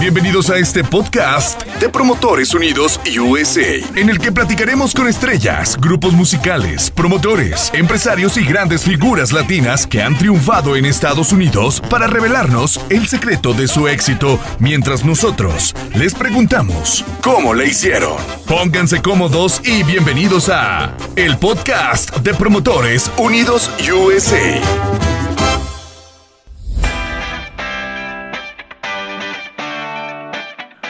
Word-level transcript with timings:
Bienvenidos 0.00 0.48
a 0.48 0.56
este 0.58 0.84
podcast 0.84 1.60
de 1.80 1.88
Promotores 1.88 2.54
Unidos 2.54 3.00
USA, 3.20 3.84
en 3.96 4.08
el 4.08 4.20
que 4.20 4.30
platicaremos 4.30 4.94
con 4.94 5.08
estrellas, 5.08 5.76
grupos 5.76 6.12
musicales, 6.12 6.88
promotores, 6.88 7.72
empresarios 7.74 8.36
y 8.36 8.44
grandes 8.44 8.84
figuras 8.84 9.32
latinas 9.32 9.88
que 9.88 10.00
han 10.00 10.16
triunfado 10.16 10.76
en 10.76 10.84
Estados 10.84 11.32
Unidos 11.32 11.82
para 11.90 12.06
revelarnos 12.06 12.80
el 12.90 13.08
secreto 13.08 13.54
de 13.54 13.66
su 13.66 13.88
éxito, 13.88 14.38
mientras 14.60 15.04
nosotros 15.04 15.74
les 15.96 16.14
preguntamos 16.14 17.04
cómo 17.20 17.52
le 17.52 17.66
hicieron. 17.66 18.16
Pónganse 18.46 19.02
cómodos 19.02 19.60
y 19.64 19.82
bienvenidos 19.82 20.48
a 20.48 20.94
el 21.16 21.38
podcast 21.38 22.18
de 22.18 22.34
Promotores 22.34 23.10
Unidos 23.18 23.68
USA. 23.92 25.27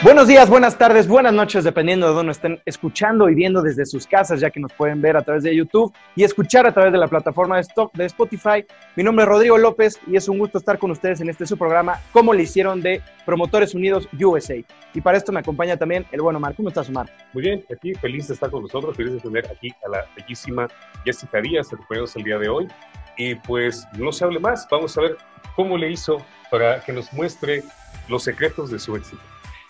Buenos 0.09 0.27
días, 0.27 0.49
buenas 0.49 0.75
tardes, 0.75 1.07
buenas 1.07 1.33
noches, 1.33 1.63
dependiendo 1.63 2.07
de 2.07 2.15
dónde 2.15 2.31
estén 2.31 2.59
escuchando 2.65 3.29
y 3.29 3.35
viendo 3.35 3.61
desde 3.61 3.85
sus 3.85 4.07
casas, 4.07 4.39
ya 4.39 4.49
que 4.49 4.59
nos 4.59 4.73
pueden 4.73 5.03
ver 5.03 5.15
a 5.15 5.21
través 5.21 5.43
de 5.43 5.55
YouTube 5.55 5.93
y 6.15 6.23
escuchar 6.23 6.65
a 6.65 6.73
través 6.73 6.91
de 6.91 6.97
la 6.97 7.07
plataforma 7.07 7.61
de, 7.93 8.05
Spotify. 8.05 8.65
Mi 8.95 9.03
nombre 9.03 9.21
es 9.21 9.29
Rodrigo 9.29 9.59
López 9.59 9.99
y 10.07 10.15
es 10.15 10.27
un 10.27 10.39
gusto 10.39 10.57
estar 10.57 10.79
con 10.79 10.89
ustedes 10.89 11.21
en 11.21 11.29
este 11.29 11.45
su 11.45 11.59
programa, 11.59 12.01
como 12.11 12.33
le 12.33 12.41
hicieron 12.41 12.81
de 12.81 13.03
Promotores 13.23 13.75
Unidos 13.75 14.09
USA. 14.19 14.55
Y 14.95 15.01
para 15.01 15.15
esto 15.15 15.31
me 15.31 15.41
acompaña 15.41 15.77
también 15.77 16.07
el 16.11 16.23
bueno 16.23 16.37
Omar. 16.37 16.55
¿Cómo 16.55 16.69
estás, 16.69 16.89
Omar? 16.89 17.07
Muy 17.33 17.43
bien, 17.43 17.63
aquí 17.71 17.93
feliz 17.93 18.29
de 18.29 18.33
estar 18.33 18.49
con 18.49 18.63
nosotros, 18.63 18.97
feliz 18.97 19.13
de 19.13 19.19
tener 19.19 19.45
aquí 19.45 19.69
a 19.85 19.89
la 19.89 20.05
bellísima 20.17 20.67
Jessica 21.05 21.39
Díaz, 21.39 21.71
acompañados 21.71 22.15
el 22.15 22.23
día 22.23 22.39
de 22.39 22.49
hoy. 22.49 22.67
Y 23.15 23.35
pues 23.35 23.87
no 23.95 24.11
se 24.11 24.25
hable 24.25 24.39
más, 24.39 24.67
vamos 24.71 24.97
a 24.97 25.01
ver 25.01 25.17
cómo 25.55 25.77
le 25.77 25.91
hizo 25.91 26.17
para 26.49 26.83
que 26.83 26.93
nos 26.93 27.13
muestre 27.13 27.61
los 28.07 28.23
secretos 28.23 28.71
de 28.71 28.79
su 28.79 28.95
éxito. 28.95 29.21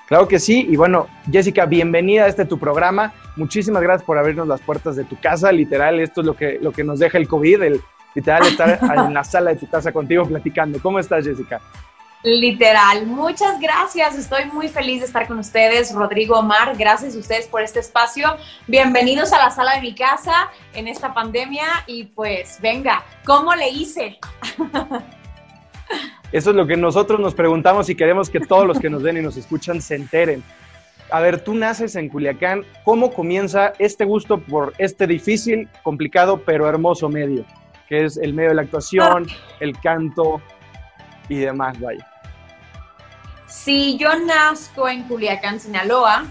Claro 0.09 0.27
que 0.27 0.40
sí. 0.40 0.66
Y 0.68 0.76
bueno, 0.76 1.08
Jessica, 1.31 1.68
bienvenida 1.68 2.23
a 2.23 2.27
este 2.27 2.44
tu 2.44 2.58
programa. 2.58 3.14
Muchísimas 3.36 3.83
gracias 3.83 4.03
por 4.03 4.17
abrirnos 4.17 4.47
las 4.47 4.59
puertas 4.59 4.95
de 4.95 5.03
tu 5.03 5.16
casa. 5.20 5.52
Literal, 5.52 6.00
esto 6.00 6.22
es 6.22 6.28
lo 6.28 6.36
que, 6.36 6.58
lo 6.59 6.72
que 6.72 6.83
nos 6.83 6.97
deja 6.97 7.20
el 7.20 7.28
COVID, 7.28 7.61
el 7.61 7.81
literal 8.16 8.44
estar 8.48 8.80
en 9.08 9.14
la 9.14 9.23
sala 9.23 9.52
de 9.52 9.58
tu 9.58 9.70
casa 9.70 9.92
contigo 9.92 10.25
platicando. 10.25 10.80
¿Cómo 10.81 10.98
estás, 10.98 11.25
Jessica? 11.25 11.61
Literal, 12.23 13.06
muchas 13.06 13.59
gracias. 13.61 14.17
Estoy 14.17 14.45
muy 14.45 14.67
feliz 14.67 15.02
de 15.02 15.06
estar 15.06 15.28
con 15.28 15.38
ustedes, 15.38 15.94
Rodrigo 15.94 16.39
Omar. 16.39 16.76
Gracias 16.76 17.16
a 17.16 17.20
ustedes 17.20 17.45
por 17.45 17.61
este 17.61 17.80
espacio. 17.80 18.36
Bienvenidos 18.66 19.31
a 19.31 19.38
la 19.38 19.52
sala 19.52 19.76
de 19.76 19.81
mi 19.81 19.94
casa 19.94 20.50
en 20.73 20.88
esta 20.88 21.14
pandemia. 21.14 21.67
Y 21.86 22.05
pues, 22.05 22.58
venga, 22.59 23.03
¿cómo 23.26 23.53
le 23.53 23.70
hice? 23.70 24.17
Eso 26.31 26.52
es 26.52 26.55
lo 26.55 26.67
que 26.67 26.77
nosotros 26.77 27.19
nos 27.19 27.33
preguntamos 27.33 27.89
y 27.89 27.95
queremos 27.95 28.30
que 28.30 28.39
todos 28.39 28.67
los 28.67 28.80
que 28.80 28.89
nos 28.89 29.02
ven 29.02 29.17
y 29.17 29.22
nos 29.22 29.35
escuchan 29.35 29.81
se 29.81 29.95
enteren. 29.95 30.44
A 31.11 31.21
ver, 31.21 31.44
tú 31.44 31.55
naces 31.55 31.95
en 31.95 32.08
Culiacán, 32.08 32.63
¿cómo 32.83 33.11
comienza 33.11 33.73
este 33.80 34.05
gusto 34.05 34.39
por 34.39 34.73
este 34.77 35.08
difícil, 35.08 35.67
complicado, 35.81 36.44
pero 36.45 36.69
hermoso 36.69 37.09
medio? 37.09 37.45
Que 37.88 38.05
es 38.05 38.17
el 38.17 38.36
medio 38.36 38.49
de 38.49 38.55
la 38.55 38.61
actuación, 38.61 39.25
el 39.59 39.75
canto 39.80 40.39
y 41.30 41.38
demás, 41.38 41.80
vaya. 41.80 42.08
Sí, 43.47 43.97
yo 43.97 44.09
nazco 44.19 44.88
en 44.88 45.03
Culiacán, 45.03 45.59
Sinaloa, 45.59 46.25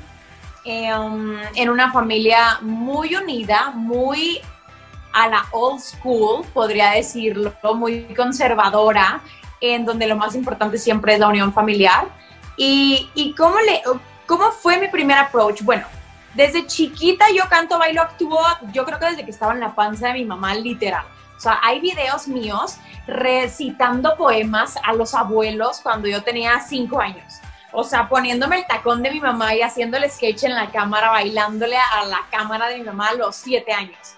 em, 0.64 1.38
en 1.56 1.70
una 1.70 1.90
familia 1.90 2.58
muy 2.60 3.16
unida, 3.16 3.72
muy 3.74 4.40
a 5.12 5.28
la 5.28 5.44
old 5.50 5.80
school, 5.80 6.44
podría 6.55 6.92
decirlo, 6.92 7.52
muy 7.74 8.02
conservadora 8.14 9.20
en 9.61 9.84
donde 9.84 10.06
lo 10.06 10.17
más 10.17 10.34
importante 10.34 10.78
siempre 10.78 11.14
es 11.14 11.20
la 11.20 11.28
unión 11.28 11.53
familiar. 11.53 12.09
¿Y, 12.56 13.34
cómo, 13.37 13.59
le, 13.61 13.83
cómo 14.27 14.51
fue 14.51 14.78
mi 14.78 14.89
primer 14.89 15.19
approach? 15.19 15.62
Bueno, 15.62 15.87
desde 16.34 16.67
chiquita 16.67 17.27
yo 17.34 17.45
canto, 17.48 17.79
bailo, 17.79 18.03
actúo, 18.03 18.41
yo 18.73 18.84
creo 18.84 18.98
que 18.98 19.06
desde 19.06 19.25
que 19.25 19.31
estaba 19.31 19.53
en 19.53 19.61
la 19.61 19.75
panza 19.75 20.09
de 20.09 20.14
mi 20.14 20.24
mamá, 20.24 20.55
literal. 20.55 21.05
O 21.36 21.41
sea, 21.41 21.61
hay 21.63 21.79
videos 21.79 22.27
míos 22.27 22.77
recitando 23.07 24.17
poemas 24.17 24.74
a 24.85 24.92
los 24.92 25.14
abuelos 25.14 25.80
cuando 25.80 26.08
yo 26.08 26.23
tenía 26.24 26.58
cinco 26.61 27.01
años. 27.01 27.35
O 27.70 27.85
sea, 27.85 28.08
poniéndome 28.08 28.58
el 28.58 28.67
tacón 28.67 29.02
de 29.02 29.11
mi 29.13 29.20
mamá 29.20 29.55
y 29.55 29.63
haciendo 29.63 29.98
el 29.98 30.11
sketch 30.11 30.45
en 30.45 30.55
la 30.55 30.70
cámara, 30.70 31.11
bailándole 31.11 31.77
a 31.77 32.05
la 32.07 32.20
cámara 32.30 32.67
de 32.68 32.79
mi 32.79 32.85
mamá 32.85 33.11
a 33.11 33.14
los 33.14 33.36
siete 33.36 33.73
años 33.73 34.17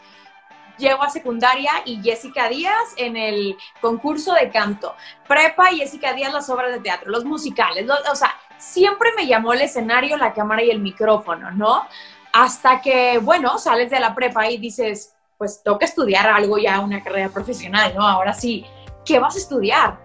llego 0.81 1.03
a 1.03 1.11
secundaria 1.11 1.71
y 1.85 2.03
Jessica 2.03 2.49
Díaz 2.49 2.95
en 2.97 3.17
el 3.17 3.57
concurso 3.81 4.33
de 4.33 4.51
canto. 4.51 4.97
Prepa 5.29 5.71
y 5.71 5.79
Jessica 5.79 6.13
Díaz 6.13 6.33
las 6.33 6.51
obras 6.51 6.73
de 6.73 6.81
teatro, 6.81 7.11
los 7.11 7.25
musicales. 7.25 7.89
o 7.89 8.17
sea, 8.17 8.35
siempre 8.59 9.11
me 9.17 9.27
llamó 9.27 9.53
el 9.53 9.63
escenario, 9.63 10.17
la 10.17 10.33
cámara 10.33 10.63
y 10.65 10.71
el 10.71 10.81
micrófono, 10.81 11.51
¿no? 11.53 11.85
Hasta 12.33 12.81
que, 12.81 13.19
bueno, 13.19 13.59
sales 13.59 13.91
de 13.91 14.01
la 14.01 14.15
prepa 14.15 14.49
y 14.51 14.59
dices, 14.59 15.15
pues 15.39 15.63
toca 15.63 15.87
estudiar 15.87 16.29
algo 16.29 16.59
ya, 16.59 16.81
una 16.81 17.03
carrera 17.03 17.29
profesional, 17.29 17.95
¿no? 17.95 18.07
Ahora 18.07 18.33
sí, 18.33 18.65
¿qué 19.05 19.19
vas 19.19 19.37
a 19.37 19.39
estudiar? 19.39 19.99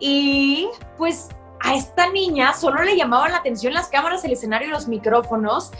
Y 0.00 0.68
pues 0.96 1.28
a 1.60 1.74
esta 1.74 2.10
niña 2.10 2.52
solo 2.54 2.82
le 2.82 2.96
llamaban 2.96 3.32
la 3.32 3.38
atención 3.38 3.74
las 3.74 3.88
cámaras, 3.88 4.24
el 4.24 4.32
escenario 4.32 4.68
y 4.68 4.70
los 4.70 4.88
micrófonos 4.88 5.72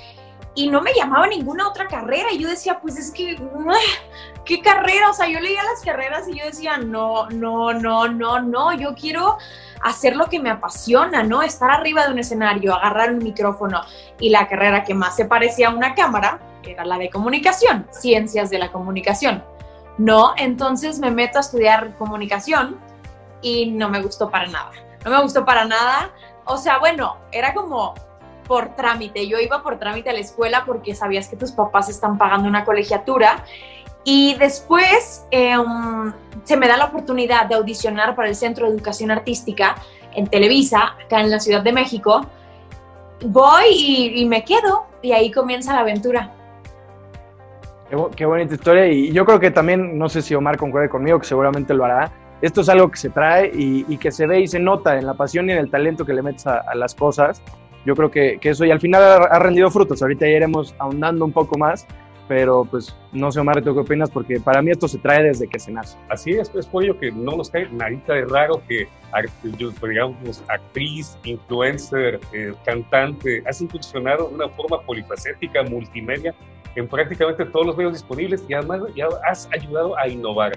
y 0.58 0.68
no 0.68 0.82
me 0.82 0.92
llamaba 0.92 1.28
ninguna 1.28 1.68
otra 1.68 1.86
carrera. 1.86 2.32
Y 2.32 2.38
yo 2.40 2.48
decía, 2.48 2.80
pues 2.80 2.98
es 2.98 3.12
que, 3.12 3.40
¿qué 4.44 4.60
carrera? 4.60 5.08
O 5.08 5.12
sea, 5.12 5.28
yo 5.28 5.38
leía 5.38 5.62
las 5.62 5.84
carreras 5.84 6.26
y 6.26 6.36
yo 6.36 6.46
decía, 6.46 6.78
no, 6.78 7.28
no, 7.30 7.72
no, 7.72 8.08
no, 8.08 8.40
no, 8.40 8.72
yo 8.72 8.92
quiero 8.96 9.38
hacer 9.84 10.16
lo 10.16 10.26
que 10.26 10.40
me 10.40 10.50
apasiona, 10.50 11.22
¿no? 11.22 11.42
Estar 11.42 11.70
arriba 11.70 12.04
de 12.04 12.12
un 12.12 12.18
escenario, 12.18 12.74
agarrar 12.74 13.12
un 13.12 13.18
micrófono. 13.18 13.82
Y 14.18 14.30
la 14.30 14.48
carrera 14.48 14.82
que 14.82 14.94
más 14.94 15.14
se 15.14 15.26
parecía 15.26 15.68
a 15.68 15.70
una 15.70 15.94
cámara 15.94 16.40
era 16.64 16.84
la 16.84 16.98
de 16.98 17.08
comunicación, 17.08 17.86
ciencias 17.92 18.50
de 18.50 18.58
la 18.58 18.72
comunicación. 18.72 19.44
No, 19.96 20.32
entonces 20.36 20.98
me 20.98 21.12
meto 21.12 21.38
a 21.38 21.42
estudiar 21.42 21.96
comunicación 21.98 22.80
y 23.42 23.70
no 23.70 23.88
me 23.90 24.02
gustó 24.02 24.28
para 24.28 24.48
nada. 24.48 24.72
No 25.04 25.12
me 25.12 25.22
gustó 25.22 25.44
para 25.44 25.66
nada. 25.66 26.10
O 26.46 26.56
sea, 26.56 26.78
bueno, 26.78 27.16
era 27.30 27.54
como 27.54 27.94
por 28.48 28.74
trámite. 28.74 29.28
Yo 29.28 29.38
iba 29.38 29.62
por 29.62 29.78
trámite 29.78 30.10
a 30.10 30.12
la 30.14 30.20
escuela 30.20 30.64
porque 30.66 30.94
sabías 30.94 31.28
que 31.28 31.36
tus 31.36 31.52
papás 31.52 31.88
están 31.88 32.18
pagando 32.18 32.48
una 32.48 32.64
colegiatura. 32.64 33.44
Y 34.02 34.34
después 34.38 35.26
em, 35.30 36.12
se 36.44 36.56
me 36.56 36.66
da 36.66 36.78
la 36.78 36.86
oportunidad 36.86 37.46
de 37.46 37.56
audicionar 37.56 38.16
para 38.16 38.28
el 38.28 38.34
Centro 38.34 38.66
de 38.66 38.74
Educación 38.74 39.10
Artística 39.10 39.76
en 40.14 40.26
Televisa, 40.26 40.96
acá 41.04 41.20
en 41.20 41.30
la 41.30 41.38
Ciudad 41.38 41.62
de 41.62 41.72
México. 41.72 42.26
Voy 43.26 43.66
y, 44.16 44.24
me 44.24 44.44
quedo 44.44 44.86
y 45.02 45.12
ahí 45.12 45.30
comienza 45.30 45.74
la 45.74 45.80
aventura. 45.80 46.32
Qué, 48.16 48.24
bonita 48.24 48.54
historia 48.54 48.86
y 48.86 49.12
yo 49.12 49.24
creo 49.24 49.40
que 49.40 49.50
también, 49.50 49.98
no 49.98 50.08
sé 50.08 50.22
si 50.22 50.34
Omar 50.34 50.56
concuerde 50.56 50.88
conmigo, 50.88 51.18
que 51.18 51.26
seguramente 51.26 51.74
lo 51.74 51.84
hará, 51.84 52.10
esto 52.42 52.60
es 52.60 52.68
algo 52.68 52.90
que 52.90 52.98
se 52.98 53.10
trae 53.10 53.50
y, 53.52 53.96
que 53.96 54.12
se 54.12 54.26
ve 54.26 54.40
y 54.40 54.46
se 54.46 54.58
nota 54.58 54.96
en 54.98 55.06
la 55.06 55.14
pasión 55.14 55.48
y 55.48 55.52
en 55.52 55.58
el 55.58 55.70
talento 55.70 56.04
que 56.04 56.12
le 56.12 56.22
metes 56.22 56.46
a 56.46 56.74
las 56.74 56.94
cosas 56.94 57.42
yo 57.84 57.94
creo 57.94 58.10
que, 58.10 58.38
que, 58.40 58.50
eso 58.50 58.64
y 58.64 58.70
al 58.70 58.80
final 58.80 59.02
ha, 59.30 59.38
rendido 59.38 59.70
frutos. 59.70 60.02
Ahorita 60.02 60.26
ya 60.26 60.36
iremos 60.36 60.74
ahondando 60.78 61.24
un 61.24 61.32
poco 61.32 61.58
más, 61.58 61.86
pero 62.28 62.64
pues 62.64 62.94
no 63.12 63.32
sé, 63.32 63.40
Omar, 63.40 63.62
¿tú 63.62 63.74
qué 63.74 63.80
opinas? 63.80 64.10
Porque 64.10 64.38
para 64.38 64.60
mí 64.60 64.70
esto 64.70 64.86
se 64.86 64.98
trae 64.98 65.22
desde 65.22 65.48
que 65.48 65.58
se 65.58 65.72
nace. 65.72 65.96
Así 66.10 66.32
es, 66.32 66.54
es 66.54 66.66
por 66.66 66.84
ello 66.84 66.98
que 66.98 67.10
no 67.10 67.36
nos 67.36 67.50
cae 67.50 67.68
nadita 67.70 68.14
de 68.14 68.26
raro 68.26 68.62
que, 68.68 68.86
digamos, 69.82 70.44
actriz, 70.48 71.18
influencer, 71.24 72.20
eh, 72.32 72.52
cantante, 72.64 73.42
has 73.46 73.60
incursionado 73.60 74.28
de 74.28 74.34
una 74.34 74.48
forma 74.50 74.80
polifacética, 74.82 75.62
multimedia, 75.62 76.34
en 76.76 76.86
prácticamente 76.86 77.44
todos 77.46 77.66
los 77.66 77.76
medios 77.76 77.94
disponibles 77.94 78.44
y 78.48 78.54
además 78.54 78.82
ya 78.94 79.08
has 79.28 79.48
ayudado 79.52 79.98
a 79.98 80.06
innovar. 80.06 80.52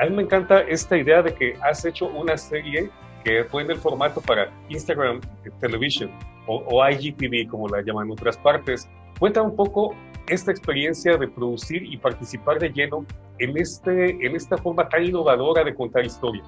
A 0.00 0.06
mí 0.06 0.16
me 0.16 0.22
encanta 0.22 0.60
esta 0.60 0.96
idea 0.96 1.22
de 1.22 1.34
que 1.34 1.54
has 1.62 1.84
hecho 1.84 2.06
una 2.06 2.36
serie 2.38 2.90
que 3.24 3.44
fue 3.44 3.62
en 3.62 3.70
el 3.70 3.78
formato 3.78 4.20
para 4.20 4.50
Instagram 4.68 5.20
Television 5.60 6.10
o, 6.46 6.88
IGTV, 6.88 7.48
como 7.48 7.68
la 7.68 7.82
llaman 7.82 8.06
en 8.06 8.12
otras 8.12 8.36
partes. 8.36 8.88
Cuenta 9.18 9.42
un 9.42 9.54
poco 9.54 9.94
esta 10.26 10.50
experiencia 10.50 11.16
de 11.16 11.28
producir 11.28 11.84
y 11.84 11.96
participar 11.96 12.58
de 12.58 12.70
lleno 12.70 13.04
en, 13.38 13.56
este, 13.56 14.10
en 14.26 14.34
esta 14.34 14.56
forma 14.58 14.88
tan 14.88 15.04
innovadora 15.04 15.64
de 15.64 15.74
contar 15.74 16.04
historias. 16.04 16.46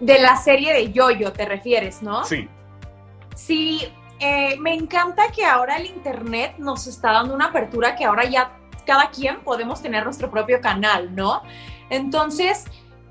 De 0.00 0.18
la 0.18 0.36
serie 0.36 0.72
de 0.72 0.92
Yoyo, 0.92 1.32
te 1.32 1.44
refieres, 1.44 2.02
¿no? 2.02 2.24
Sí. 2.24 2.48
Sí, 3.34 3.88
eh, 4.20 4.56
me 4.58 4.74
encanta 4.74 5.30
que 5.34 5.44
ahora 5.44 5.76
el 5.76 5.86
Internet 5.86 6.54
nos 6.58 6.86
está 6.86 7.12
dando 7.12 7.34
una 7.34 7.46
apertura 7.46 7.96
que 7.96 8.04
ahora 8.04 8.24
ya 8.24 8.58
cada 8.84 9.10
quien 9.10 9.40
podemos 9.40 9.82
tener 9.82 10.04
nuestro 10.04 10.30
propio 10.30 10.60
canal, 10.60 11.14
¿no? 11.14 11.42
Entonces, 11.90 12.64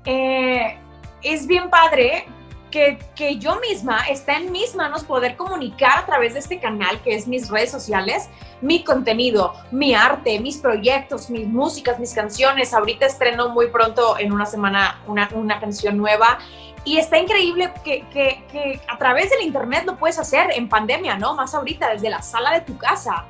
eh, 0.04 0.78
es 1.22 1.46
bien 1.46 1.70
padre 1.70 2.26
que, 2.70 2.98
que, 3.14 3.38
yo 3.38 3.58
misma, 3.60 4.00
está 4.08 4.36
en 4.36 4.52
mis 4.52 4.74
manos 4.74 5.04
poder 5.04 5.36
comunicar 5.36 5.98
a 5.98 6.06
través 6.06 6.34
de 6.34 6.40
este 6.40 6.60
canal, 6.60 7.00
que 7.00 7.14
es 7.14 7.26
mis 7.26 7.48
redes 7.48 7.70
sociales, 7.70 8.28
mi 8.60 8.84
contenido, 8.84 9.54
mi 9.70 9.94
arte, 9.94 10.38
mis 10.40 10.58
proyectos, 10.58 11.30
mis 11.30 11.46
músicas, 11.46 11.98
mis 11.98 12.12
canciones. 12.12 12.74
Ahorita 12.74 13.06
estreno 13.06 13.48
muy 13.48 13.68
pronto, 13.68 14.18
en 14.18 14.32
una 14.32 14.44
semana, 14.44 15.00
una, 15.06 15.28
una 15.32 15.60
canción 15.60 15.96
nueva. 15.96 16.38
Y 16.84 16.98
está 16.98 17.18
increíble 17.18 17.72
que, 17.84 18.06
que, 18.08 18.44
que, 18.50 18.80
a 18.88 18.98
través 18.98 19.30
del 19.30 19.42
internet 19.42 19.84
lo 19.86 19.96
puedes 19.96 20.18
hacer 20.18 20.50
en 20.54 20.68
pandemia, 20.68 21.16
¿no? 21.16 21.34
Más 21.34 21.54
ahorita, 21.54 21.90
desde 21.90 22.10
la 22.10 22.22
sala 22.22 22.52
de 22.52 22.60
tu 22.60 22.76
casa. 22.76 23.24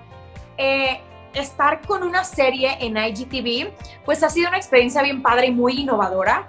Eh, 0.56 1.00
estar 1.35 1.81
con 1.87 2.02
una 2.02 2.25
serie 2.25 2.76
en 2.81 2.96
IGTV, 2.96 3.70
pues 4.05 4.23
ha 4.23 4.31
sido 4.31 4.49
una 4.49 4.56
experiencia 4.56 5.02
bien 5.02 5.23
padre 5.23 5.46
y 5.46 5.50
muy 5.52 5.81
innovadora, 5.81 6.49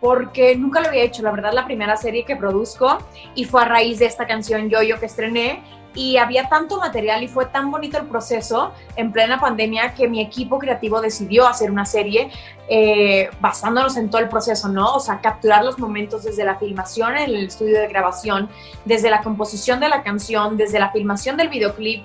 porque 0.00 0.56
nunca 0.56 0.80
lo 0.80 0.88
había 0.88 1.02
hecho, 1.02 1.22
la 1.22 1.32
verdad, 1.32 1.52
la 1.52 1.64
primera 1.64 1.96
serie 1.96 2.24
que 2.24 2.36
produzco, 2.36 2.98
y 3.34 3.44
fue 3.44 3.62
a 3.62 3.64
raíz 3.66 3.98
de 3.98 4.06
esta 4.06 4.26
canción 4.26 4.68
Yo-Yo 4.70 4.98
que 5.00 5.06
estrené, 5.06 5.62
y 5.94 6.16
había 6.16 6.48
tanto 6.48 6.78
material 6.78 7.24
y 7.24 7.28
fue 7.28 7.46
tan 7.46 7.70
bonito 7.70 7.98
el 7.98 8.06
proceso 8.06 8.72
en 8.94 9.10
plena 9.10 9.40
pandemia 9.40 9.94
que 9.94 10.08
mi 10.08 10.20
equipo 10.20 10.58
creativo 10.58 11.00
decidió 11.00 11.48
hacer 11.48 11.70
una 11.70 11.84
serie 11.84 12.30
eh, 12.68 13.30
basándonos 13.40 13.96
en 13.96 14.08
todo 14.08 14.22
el 14.22 14.28
proceso, 14.28 14.68
¿no? 14.68 14.94
O 14.94 15.00
sea, 15.00 15.20
capturar 15.20 15.64
los 15.64 15.78
momentos 15.78 16.22
desde 16.22 16.44
la 16.44 16.56
filmación 16.56 17.16
en 17.16 17.30
el 17.30 17.46
estudio 17.46 17.80
de 17.80 17.88
grabación, 17.88 18.48
desde 18.84 19.10
la 19.10 19.22
composición 19.22 19.80
de 19.80 19.88
la 19.88 20.02
canción, 20.02 20.56
desde 20.56 20.78
la 20.78 20.92
filmación 20.92 21.36
del 21.36 21.48
videoclip, 21.48 22.04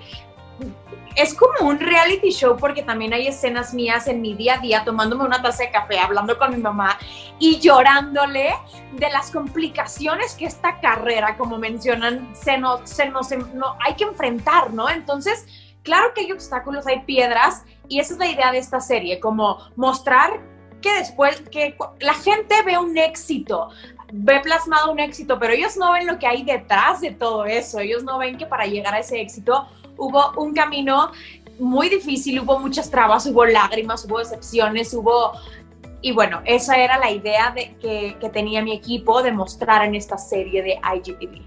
es 1.15 1.33
como 1.33 1.69
un 1.69 1.79
reality 1.79 2.31
show 2.31 2.57
porque 2.57 2.83
también 2.83 3.13
hay 3.13 3.27
escenas 3.27 3.73
mías 3.73 4.07
en 4.07 4.21
mi 4.21 4.33
día 4.33 4.55
a 4.55 4.57
día 4.59 4.83
tomándome 4.83 5.23
una 5.23 5.41
taza 5.41 5.63
de 5.63 5.71
café, 5.71 5.99
hablando 5.99 6.37
con 6.37 6.51
mi 6.51 6.57
mamá 6.57 6.97
y 7.39 7.59
llorándole 7.59 8.53
de 8.93 9.09
las 9.09 9.31
complicaciones 9.31 10.35
que 10.35 10.45
esta 10.45 10.79
carrera, 10.79 11.37
como 11.37 11.57
mencionan, 11.57 12.33
se 12.35 12.57
nos, 12.57 12.89
se 12.89 13.09
nos 13.09 13.29
no, 13.53 13.77
hay 13.85 13.95
que 13.95 14.05
enfrentar, 14.05 14.71
¿no? 14.73 14.89
Entonces, 14.89 15.45
claro 15.83 16.13
que 16.13 16.21
hay 16.21 16.31
obstáculos, 16.31 16.87
hay 16.87 17.01
piedras 17.01 17.63
y 17.87 17.99
esa 17.99 18.13
es 18.13 18.19
la 18.19 18.27
idea 18.27 18.51
de 18.51 18.57
esta 18.59 18.79
serie, 18.79 19.19
como 19.19 19.59
mostrar 19.75 20.39
que 20.81 20.93
después, 20.95 21.41
que 21.49 21.77
la 21.99 22.13
gente 22.13 22.55
ve 22.65 22.77
un 22.77 22.97
éxito, 22.97 23.69
ve 24.11 24.41
plasmado 24.41 24.91
un 24.91 24.99
éxito, 24.99 25.39
pero 25.39 25.53
ellos 25.53 25.77
no 25.77 25.93
ven 25.93 26.05
lo 26.05 26.19
que 26.19 26.27
hay 26.27 26.43
detrás 26.43 27.01
de 27.01 27.11
todo 27.11 27.45
eso, 27.45 27.79
ellos 27.79 28.03
no 28.03 28.17
ven 28.17 28.37
que 28.37 28.45
para 28.45 28.65
llegar 28.65 28.93
a 28.93 28.99
ese 28.99 29.19
éxito 29.21 29.67
hubo 29.97 30.33
un 30.37 30.53
camino 30.53 31.11
muy 31.59 31.89
difícil, 31.89 32.39
hubo 32.39 32.59
muchas 32.59 32.89
trabas, 32.89 33.25
hubo 33.27 33.45
lágrimas, 33.45 34.05
hubo 34.05 34.19
decepciones, 34.19 34.93
hubo... 34.93 35.33
Y 36.01 36.11
bueno, 36.11 36.41
esa 36.45 36.77
era 36.77 36.97
la 36.97 37.11
idea 37.11 37.51
de 37.51 37.75
que, 37.79 38.17
que 38.19 38.29
tenía 38.29 38.61
mi 38.61 38.73
equipo 38.73 39.23
de 39.23 39.31
mostrar 39.31 39.85
en 39.85 39.95
esta 39.95 40.17
serie 40.17 40.61
de 40.61 40.79
IGTV. 40.95 41.41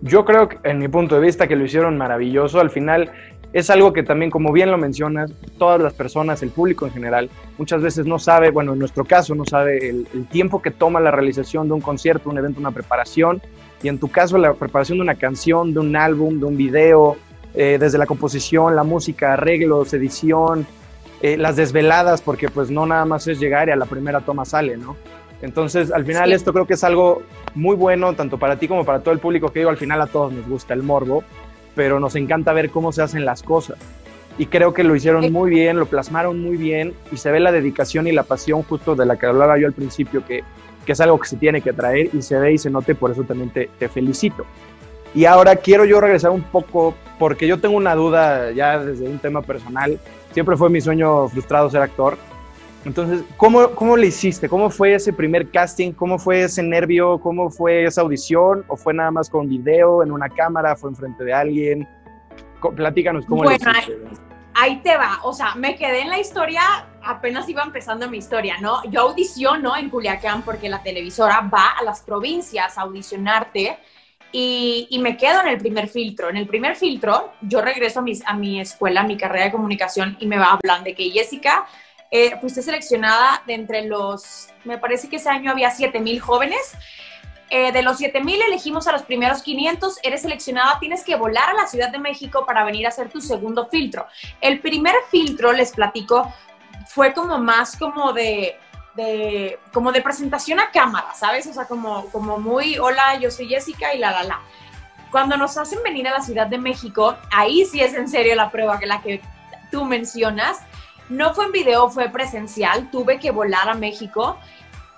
Yo 0.00 0.24
creo, 0.24 0.48
que, 0.48 0.58
en 0.64 0.78
mi 0.78 0.88
punto 0.88 1.16
de 1.16 1.20
vista, 1.20 1.46
que 1.46 1.56
lo 1.56 1.64
hicieron 1.64 1.98
maravilloso. 1.98 2.60
Al 2.60 2.70
final 2.70 3.12
es 3.52 3.68
algo 3.68 3.92
que 3.92 4.02
también, 4.02 4.30
como 4.30 4.52
bien 4.52 4.70
lo 4.70 4.78
mencionas, 4.78 5.32
todas 5.58 5.80
las 5.80 5.92
personas, 5.92 6.42
el 6.42 6.50
público 6.50 6.86
en 6.86 6.92
general, 6.92 7.30
muchas 7.58 7.82
veces 7.82 8.06
no 8.06 8.18
sabe, 8.18 8.50
bueno, 8.50 8.72
en 8.72 8.78
nuestro 8.78 9.04
caso 9.04 9.34
no 9.34 9.44
sabe 9.44 9.90
el, 9.90 10.06
el 10.14 10.26
tiempo 10.28 10.62
que 10.62 10.70
toma 10.70 11.00
la 11.00 11.10
realización 11.10 11.68
de 11.68 11.74
un 11.74 11.80
concierto, 11.82 12.30
un 12.30 12.38
evento, 12.38 12.60
una 12.60 12.70
preparación, 12.70 13.42
y 13.82 13.88
en 13.88 13.98
tu 13.98 14.08
caso 14.08 14.38
la 14.38 14.54
preparación 14.54 14.98
de 14.98 15.02
una 15.02 15.16
canción, 15.16 15.74
de 15.74 15.80
un 15.80 15.96
álbum, 15.96 16.38
de 16.38 16.46
un 16.46 16.56
video, 16.56 17.16
eh, 17.54 17.78
desde 17.80 17.98
la 17.98 18.06
composición, 18.06 18.76
la 18.76 18.84
música, 18.84 19.34
arreglos, 19.34 19.92
edición, 19.92 20.66
eh, 21.22 21.36
las 21.36 21.56
desveladas, 21.56 22.22
porque 22.22 22.48
pues 22.48 22.70
no 22.70 22.86
nada 22.86 23.04
más 23.04 23.26
es 23.26 23.38
llegar 23.38 23.68
y 23.68 23.72
a 23.72 23.76
la 23.76 23.86
primera 23.86 24.20
toma 24.20 24.44
sale, 24.44 24.76
¿no? 24.76 24.96
Entonces, 25.42 25.90
al 25.90 26.04
final 26.04 26.32
esto 26.32 26.52
creo 26.52 26.66
que 26.66 26.74
es 26.74 26.84
algo 26.84 27.22
muy 27.54 27.74
bueno, 27.74 28.14
tanto 28.14 28.38
para 28.38 28.56
ti 28.56 28.68
como 28.68 28.84
para 28.84 29.00
todo 29.00 29.12
el 29.12 29.20
público, 29.20 29.50
que 29.50 29.60
digo, 29.60 29.70
al 29.70 29.76
final 29.76 30.00
a 30.02 30.06
todos 30.06 30.32
nos 30.32 30.46
gusta 30.46 30.74
el 30.74 30.82
morbo, 30.82 31.24
pero 31.74 31.98
nos 31.98 32.14
encanta 32.16 32.52
ver 32.52 32.70
cómo 32.70 32.92
se 32.92 33.02
hacen 33.02 33.24
las 33.24 33.42
cosas. 33.42 33.78
Y 34.38 34.46
creo 34.46 34.72
que 34.72 34.84
lo 34.84 34.94
hicieron 34.94 35.30
muy 35.32 35.50
bien, 35.50 35.78
lo 35.78 35.86
plasmaron 35.86 36.40
muy 36.40 36.56
bien 36.56 36.94
y 37.10 37.16
se 37.16 37.30
ve 37.30 37.40
la 37.40 37.52
dedicación 37.52 38.06
y 38.06 38.12
la 38.12 38.22
pasión 38.22 38.62
justo 38.62 38.94
de 38.94 39.06
la 39.06 39.16
que 39.16 39.26
hablaba 39.26 39.58
yo 39.58 39.66
al 39.66 39.72
principio, 39.72 40.24
que, 40.24 40.42
que 40.86 40.92
es 40.92 41.00
algo 41.00 41.18
que 41.18 41.28
se 41.28 41.36
tiene 41.36 41.60
que 41.60 41.72
traer 41.72 42.10
y 42.14 42.22
se 42.22 42.38
ve 42.38 42.52
y 42.52 42.58
se 42.58 42.70
note, 42.70 42.94
por 42.94 43.10
eso 43.10 43.24
también 43.24 43.50
te, 43.50 43.68
te 43.78 43.88
felicito. 43.88 44.46
Y 45.14 45.24
ahora 45.24 45.56
quiero 45.56 45.84
yo 45.84 46.00
regresar 46.00 46.30
un 46.30 46.42
poco, 46.42 46.94
porque 47.20 47.46
yo 47.46 47.60
tengo 47.60 47.76
una 47.76 47.94
duda 47.94 48.50
ya 48.50 48.78
desde 48.78 49.06
un 49.06 49.18
tema 49.18 49.42
personal. 49.42 50.00
Siempre 50.32 50.56
fue 50.56 50.70
mi 50.70 50.80
sueño 50.80 51.28
frustrado 51.28 51.68
ser 51.68 51.82
actor. 51.82 52.16
Entonces, 52.86 53.22
¿cómo, 53.36 53.72
¿cómo 53.72 53.94
le 53.94 54.06
hiciste? 54.06 54.48
¿Cómo 54.48 54.70
fue 54.70 54.94
ese 54.94 55.12
primer 55.12 55.50
casting? 55.50 55.92
¿Cómo 55.92 56.18
fue 56.18 56.44
ese 56.44 56.62
nervio? 56.62 57.20
¿Cómo 57.20 57.50
fue 57.50 57.84
esa 57.84 58.00
audición? 58.00 58.64
¿O 58.68 58.76
fue 58.76 58.94
nada 58.94 59.10
más 59.10 59.28
con 59.28 59.50
video, 59.50 60.02
en 60.02 60.12
una 60.12 60.30
cámara? 60.30 60.74
¿Fue 60.74 60.88
enfrente 60.88 61.22
de 61.22 61.34
alguien? 61.34 61.86
Platícanos 62.74 63.26
cómo 63.26 63.42
bueno, 63.42 63.58
le 63.66 63.70
hiciste. 63.70 63.98
Ahí 64.54 64.80
te 64.82 64.96
va, 64.96 65.18
o 65.22 65.32
sea, 65.34 65.54
me 65.54 65.76
quedé 65.76 66.00
en 66.00 66.08
la 66.08 66.18
historia, 66.18 66.62
apenas 67.02 67.48
iba 67.48 67.62
empezando 67.62 68.10
mi 68.10 68.18
historia, 68.18 68.56
¿no? 68.60 68.82
Yo 68.90 69.02
audiciono 69.02 69.76
en 69.76 69.90
Culiacán 69.90 70.42
porque 70.42 70.68
la 70.68 70.82
televisora 70.82 71.40
va 71.42 71.68
a 71.78 71.84
las 71.84 72.00
provincias 72.00 72.76
a 72.76 72.82
audicionarte 72.82 73.78
y, 74.32 74.98
me 75.00 75.16
quedo 75.16 75.40
en 75.40 75.48
el 75.48 75.58
primer 75.58 75.88
filtro. 75.88 76.28
En 76.30 76.36
el 76.36 76.46
primer 76.46 76.76
filtro, 76.76 77.32
yo 77.40 77.60
regreso 77.60 78.00
a, 78.00 78.30
a 78.30 78.34
mi 78.34 78.60
escuela, 78.60 79.00
a 79.00 79.04
mi 79.04 79.16
carrera 79.16 79.46
de 79.46 79.52
comunicación, 79.52 80.16
y 80.20 80.26
me 80.26 80.36
hablar 80.36 80.84
de 80.84 80.94
que 80.94 81.10
Jessica, 81.10 81.66
eh, 82.10 82.36
fuiste 82.40 82.62
seleccionada 82.62 83.42
de 83.46 83.54
entre 83.54 83.86
los, 83.86 84.48
me 84.64 84.78
parece 84.78 85.08
que 85.08 85.16
ese 85.16 85.28
año 85.28 85.50
había 85.50 85.70
7000 85.70 86.20
jóvenes. 86.20 86.74
Eh, 87.50 87.72
de 87.72 87.82
los 87.82 87.98
7000 87.98 88.42
elegimos 88.42 88.86
a 88.86 88.92
los 88.92 89.02
primeros 89.02 89.42
500, 89.42 89.98
eres 90.04 90.22
seleccionada, 90.22 90.78
tienes 90.78 91.02
que 91.02 91.16
volar 91.16 91.50
a 91.50 91.54
la 91.54 91.66
Ciudad 91.66 91.90
de 91.90 91.98
México 91.98 92.44
para 92.46 92.64
venir 92.64 92.86
a 92.86 92.90
hacer 92.90 93.08
tu 93.10 93.20
segundo 93.20 93.66
filtro. 93.68 94.06
El 94.40 94.60
primer 94.60 94.94
filtro, 95.10 95.52
les 95.52 95.72
platico, 95.72 96.32
fue 96.86 97.12
como 97.12 97.38
más 97.38 97.76
como 97.76 98.12
de 98.12 98.56
de, 98.94 99.58
como 99.72 99.92
de 99.92 100.02
presentación 100.02 100.60
a 100.60 100.70
cámara, 100.70 101.14
¿sabes? 101.14 101.46
O 101.46 101.52
sea, 101.52 101.66
como, 101.66 102.06
como 102.06 102.38
muy, 102.38 102.78
hola, 102.78 103.16
yo 103.18 103.30
soy 103.30 103.48
Jessica 103.48 103.94
y 103.94 103.98
la, 103.98 104.10
la, 104.10 104.24
la. 104.24 104.40
Cuando 105.10 105.36
nos 105.36 105.56
hacen 105.56 105.82
venir 105.82 106.06
a 106.08 106.12
la 106.12 106.22
Ciudad 106.22 106.46
de 106.46 106.58
México, 106.58 107.16
ahí 107.30 107.64
sí 107.64 107.80
es 107.80 107.94
en 107.94 108.08
serio 108.08 108.34
la 108.34 108.50
prueba 108.50 108.78
que 108.78 108.86
la 108.86 109.02
que 109.02 109.20
tú 109.70 109.84
mencionas. 109.84 110.58
No 111.08 111.34
fue 111.34 111.46
en 111.46 111.52
video, 111.52 111.90
fue 111.90 112.08
presencial, 112.08 112.90
tuve 112.90 113.18
que 113.18 113.32
volar 113.32 113.68
a 113.68 113.74
México 113.74 114.38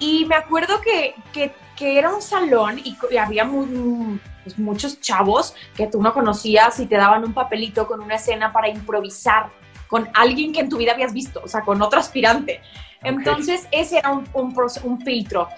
y 0.02 0.26
me 0.26 0.34
acuerdo 0.34 0.80
que, 0.80 1.14
que, 1.32 1.52
era 1.78 2.14
un 2.14 2.22
salón 2.22 2.78
y, 2.78 2.96
había 3.16 3.48
pues, 3.48 4.58
muchos 4.58 5.00
chavos 5.00 5.54
que 5.76 5.86
tú 5.86 6.00
no 6.00 6.12
conocías 6.12 6.78
y 6.78 6.86
te 6.86 6.96
daban 6.96 7.24
un 7.24 7.32
papelito 7.32 7.88
con 7.88 8.00
una 8.00 8.16
escena 8.16 8.52
para 8.52 8.68
improvisar 8.68 9.50
con 9.88 10.08
alguien 10.14 10.52
que 10.52 10.60
en 10.60 10.68
tu 10.68 10.76
vida 10.76 10.92
habías 10.92 11.12
visto, 11.12 11.40
o 11.44 11.48
sea, 11.48 11.60
con 11.62 11.82
otro 11.82 12.00
aspirante. 12.00 12.60
Entonces, 13.02 13.66
ese 13.70 13.98
era 13.98 14.12
un, 14.12 15.00
filtro. 15.04 15.48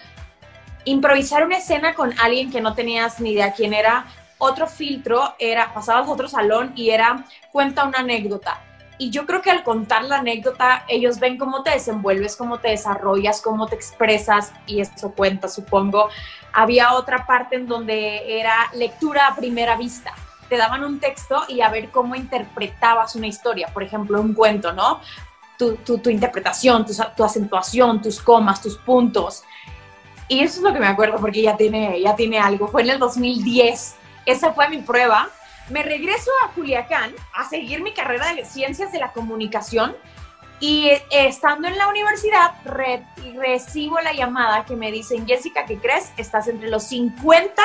Improvisar 0.85 1.45
una 1.45 1.59
escena 1.59 1.95
con 1.95 2.13
alguien 2.21 2.51
que 2.51 2.61
no 2.61 2.75
tenías 2.75 3.21
ni 3.21 3.33
idea 3.33 3.53
quién 3.53 3.73
era. 3.73 4.07
Otro 4.39 4.67
filtro 4.67 5.35
era, 5.39 5.73
pasabas 5.73 6.09
a 6.09 6.11
otro 6.11 6.29
salón 6.29 6.73
y 6.75 6.91
era, 6.91 7.25
cuenta 7.53 7.85
una 7.85 8.01
anécdota. 8.01 8.61
Y 8.97 9.11
yo 9.11 9.27
creo 9.27 9.43
que 9.43 9.51
al 9.51 9.65
contar 9.65 10.05
la 10.05 10.19
anécdota, 10.19 10.85
ellos 10.89 11.19
ven 11.19 11.37
cómo 11.37 11.63
te 11.63 11.71
desenvuelves, 11.71 12.37
cómo 12.37 12.59
te 12.59 12.69
desarrollas, 12.69 13.41
cómo 13.41 13.67
te 13.67 13.75
expresas, 13.75 14.53
y 14.67 14.81
eso 14.81 15.13
cuenta, 15.13 15.49
supongo. 15.49 16.11
Había 16.53 16.95
otra 16.95 17.27
parte 17.27 17.57
en 17.57 17.67
donde 17.67 18.39
era 18.39 18.71
lectura 18.75 19.27
a 19.27 19.35
primera 19.35 19.77
vista 19.77 20.15
te 20.49 20.57
daban 20.57 20.85
un 20.85 21.01
texto 21.01 21.43
y 21.49 21.61
a 21.61 21.69
ver 21.69 21.91
cómo 21.91 22.15
interpretabas 22.15 23.17
una 23.17 23.27
historia, 23.27 23.69
por 23.73 23.83
ejemplo, 23.83 24.21
un 24.21 24.35
cuento, 24.35 24.73
¿no? 24.73 25.01
Tu, 25.59 25.77
tu, 25.77 26.11
interpretación, 26.11 26.85
tu, 26.85 26.95
tu, 27.17 27.25
acentuación, 27.25 28.03
tus 28.03 28.21
comas, 28.21 28.61
tus 28.61 28.77
puntos. 28.77 29.45
Y 30.29 30.41
eso 30.41 30.59
es 30.59 30.63
lo 30.63 30.73
que 30.73 30.81
me 30.81 30.87
acuerdo 30.87 31.17
porque 31.19 31.43
ya 31.43 31.57
tiene, 31.57 32.01
ya 32.01 32.17
tiene 32.17 32.39
algo. 32.39 32.69
Fue 32.69 32.83
en 32.83 32.91
el 32.91 32.99
2010. 32.99 33.97
Esa 34.27 34.53
fue 34.53 34.69
mi 34.69 34.79
prueba. 34.79 35.29
Me 35.69 35.83
regreso 35.83 36.31
a 36.45 36.51
Culiacán 36.53 37.15
a 37.35 37.49
seguir 37.49 37.83
mi 37.83 37.93
carrera 37.93 38.35
de 38.35 38.45
ciencias 38.45 38.93
de 38.93 38.99
la 38.99 39.13
comunicación 39.13 39.97
y 40.61 40.89
eh, 40.89 41.03
estando 41.11 41.69
en 41.69 41.77
la 41.77 41.89
universidad 41.89 42.53
recibo 42.65 44.01
la 44.01 44.13
llamada 44.13 44.65
que 44.65 44.77
me 44.77 44.93
dicen, 44.93 45.27
Jessica, 45.27 45.65
¿qué 45.67 45.79
crees? 45.79 46.13
Estás 46.17 46.49
entre 46.49 46.69
los 46.69 46.85
50 46.85 47.63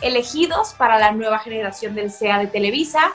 elegidos 0.00 0.74
para 0.74 0.98
la 0.98 1.12
nueva 1.12 1.38
generación 1.38 1.94
del 1.94 2.10
CEA 2.10 2.38
de 2.38 2.46
Televisa 2.48 3.12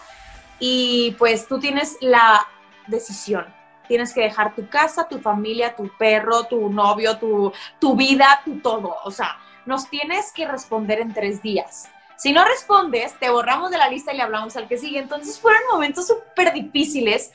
y 0.59 1.15
pues 1.19 1.47
tú 1.47 1.59
tienes 1.59 1.97
la 2.01 2.45
decisión 2.87 3.45
tienes 3.91 4.13
que 4.13 4.21
dejar 4.21 4.55
tu 4.55 4.69
casa, 4.69 5.05
tu 5.09 5.19
familia, 5.19 5.75
tu 5.75 5.91
perro, 5.97 6.45
tu 6.45 6.69
novio, 6.69 7.17
tu, 7.17 7.51
tu 7.77 7.93
vida, 7.93 8.39
tu 8.45 8.61
todo. 8.61 8.95
O 9.03 9.11
sea, 9.11 9.37
nos 9.65 9.89
tienes 9.89 10.31
que 10.31 10.47
responder 10.47 11.01
en 11.01 11.13
tres 11.13 11.41
días. 11.41 11.89
Si 12.15 12.31
no 12.31 12.45
respondes, 12.45 13.19
te 13.19 13.29
borramos 13.29 13.69
de 13.69 13.77
la 13.77 13.89
lista 13.89 14.13
y 14.13 14.15
le 14.15 14.23
hablamos 14.23 14.55
al 14.55 14.69
que 14.69 14.77
sigue. 14.77 14.97
Entonces 14.97 15.37
fueron 15.37 15.61
momentos 15.73 16.07
súper 16.07 16.53
difíciles 16.53 17.33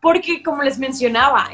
porque, 0.00 0.44
como 0.44 0.62
les 0.62 0.78
mencionaba, 0.78 1.50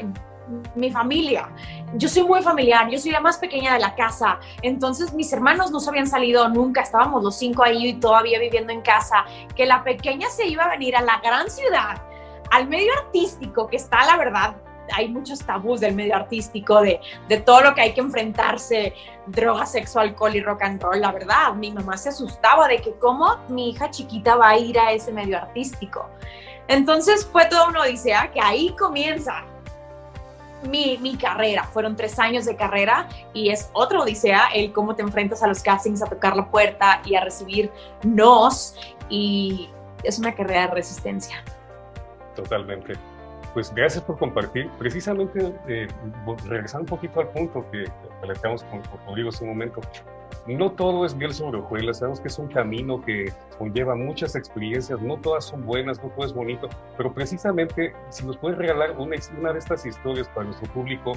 mi 0.75 0.91
familia, 0.91 1.49
yo 1.95 2.07
soy 2.07 2.21
muy 2.21 2.43
familiar, 2.43 2.87
yo 2.91 2.99
soy 2.99 3.09
la 3.09 3.21
más 3.21 3.39
pequeña 3.39 3.73
de 3.73 3.79
la 3.79 3.95
casa, 3.95 4.39
entonces 4.61 5.13
mis 5.13 5.31
hermanos 5.33 5.71
no 5.71 5.79
se 5.79 5.89
habían 5.89 6.05
salido 6.05 6.47
nunca, 6.49 6.81
estábamos 6.81 7.23
los 7.23 7.39
cinco 7.39 7.63
ahí 7.63 7.87
y 7.87 7.93
todavía 7.93 8.39
viviendo 8.39 8.71
en 8.71 8.81
casa, 8.81 9.25
que 9.55 9.65
la 9.65 9.83
pequeña 9.83 10.29
se 10.29 10.45
iba 10.45 10.65
a 10.65 10.69
venir 10.69 10.97
a 10.97 11.01
la 11.01 11.19
gran 11.23 11.49
ciudad 11.49 12.12
al 12.53 12.67
medio 12.67 12.91
artístico 12.99 13.67
que 13.67 13.77
está, 13.77 14.05
la 14.05 14.15
verdad, 14.15 14.55
hay 14.93 15.09
muchos 15.09 15.39
tabús 15.39 15.79
del 15.79 15.95
medio 15.95 16.15
artístico, 16.15 16.81
de, 16.81 16.99
de 17.27 17.37
todo 17.39 17.61
lo 17.61 17.73
que 17.73 17.81
hay 17.81 17.93
que 17.93 18.01
enfrentarse, 18.01 18.93
droga, 19.25 19.65
sexo, 19.65 19.99
alcohol 19.99 20.35
y 20.35 20.41
rock 20.41 20.61
and 20.61 20.81
roll. 20.81 21.01
La 21.01 21.11
verdad, 21.11 21.53
mi 21.55 21.71
mamá 21.71 21.97
se 21.97 22.09
asustaba 22.09 22.67
de 22.67 22.77
que 22.77 22.91
cómo 22.99 23.37
mi 23.49 23.71
hija 23.71 23.89
chiquita 23.89 24.35
va 24.35 24.49
a 24.49 24.57
ir 24.57 24.77
a 24.77 24.91
ese 24.91 25.11
medio 25.11 25.37
artístico. 25.37 26.07
Entonces 26.67 27.25
fue 27.25 27.45
toda 27.45 27.69
una 27.69 27.81
odisea 27.81 28.31
que 28.31 28.39
ahí 28.39 28.75
comienza 28.77 29.43
mi, 30.69 30.99
mi, 30.99 31.17
carrera. 31.17 31.63
Fueron 31.63 31.95
tres 31.95 32.19
años 32.19 32.45
de 32.45 32.55
carrera 32.55 33.09
y 33.33 33.49
es 33.49 33.69
otra 33.73 33.99
odisea 33.99 34.49
el 34.53 34.71
cómo 34.71 34.95
te 34.95 35.01
enfrentas 35.01 35.41
a 35.41 35.47
los 35.47 35.63
castings, 35.63 36.03
a 36.03 36.05
tocar 36.05 36.37
la 36.37 36.51
puerta 36.51 37.01
y 37.03 37.15
a 37.15 37.21
recibir 37.21 37.71
nos. 38.03 38.75
Y 39.09 39.69
es 40.03 40.19
una 40.19 40.35
carrera 40.35 40.67
de 40.67 40.67
resistencia. 40.67 41.43
Totalmente. 42.35 42.93
Pues 43.53 43.73
gracias 43.73 44.03
por 44.03 44.17
compartir. 44.17 44.69
Precisamente, 44.79 45.53
eh, 45.67 45.87
regresando 46.45 46.83
un 46.83 46.97
poquito 46.97 47.19
al 47.19 47.29
punto 47.29 47.65
que 47.71 47.85
planteamos 48.21 48.63
con, 48.63 48.81
con 48.81 49.05
Rodrigo 49.05 49.29
hace 49.29 49.43
un 49.43 49.51
momento, 49.51 49.81
no 50.47 50.71
todo 50.71 51.05
es 51.05 51.15
miel 51.15 51.33
sobre 51.33 51.59
hojuelas, 51.59 51.99
sabemos 51.99 52.19
que 52.19 52.27
es 52.27 52.37
un 52.37 52.47
camino 52.47 53.01
que 53.01 53.31
conlleva 53.57 53.95
muchas 53.95 54.35
experiencias, 54.35 54.99
no 55.01 55.17
todas 55.17 55.45
son 55.45 55.65
buenas, 55.65 56.03
no 56.03 56.09
todo 56.09 56.25
es 56.25 56.33
bonito, 56.33 56.67
pero 56.97 57.13
precisamente 57.13 57.93
si 58.09 58.25
nos 58.25 58.37
puedes 58.37 58.57
regalar 58.57 58.91
una, 58.97 59.15
una 59.39 59.53
de 59.53 59.59
estas 59.59 59.85
historias 59.85 60.27
para 60.29 60.45
nuestro 60.47 60.71
público, 60.73 61.13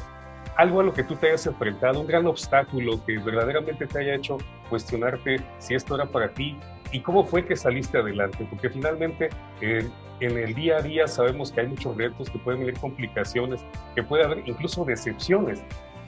algo 0.56 0.80
a 0.80 0.84
lo 0.84 0.92
que 0.92 1.02
tú 1.02 1.16
te 1.16 1.28
hayas 1.28 1.46
enfrentado, 1.46 2.00
un 2.00 2.06
gran 2.06 2.26
obstáculo 2.26 3.04
que 3.04 3.18
verdaderamente 3.18 3.86
te 3.86 3.98
haya 3.98 4.14
hecho 4.14 4.38
cuestionarte 4.70 5.40
si 5.58 5.74
esto 5.74 5.96
era 5.96 6.06
para 6.06 6.32
ti 6.32 6.56
y 6.92 7.00
cómo 7.00 7.24
fue 7.24 7.44
que 7.44 7.56
saliste 7.56 7.98
adelante, 7.98 8.46
porque 8.48 8.70
finalmente 8.70 9.28
eh, 9.60 9.88
en 10.20 10.38
el 10.38 10.54
día 10.54 10.78
a 10.78 10.82
día 10.82 11.06
sabemos 11.06 11.52
que 11.52 11.60
hay 11.60 11.66
muchos 11.66 11.96
retos, 11.96 12.30
que 12.30 12.38
pueden 12.38 12.60
venir 12.60 12.78
complicaciones, 12.80 13.60
que 13.94 14.02
puede 14.02 14.24
haber 14.24 14.42
incluso 14.46 14.84
decepciones, 14.84 15.62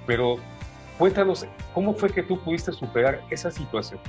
pero 0.07 0.37
cuéntanos 0.99 1.47
cómo 1.75 1.95
fue 1.95 2.11
que 2.11 2.23
tú 2.23 2.39
pudiste 2.41 2.73
superar 2.73 3.23
esa 3.31 3.51
situación. 3.51 4.01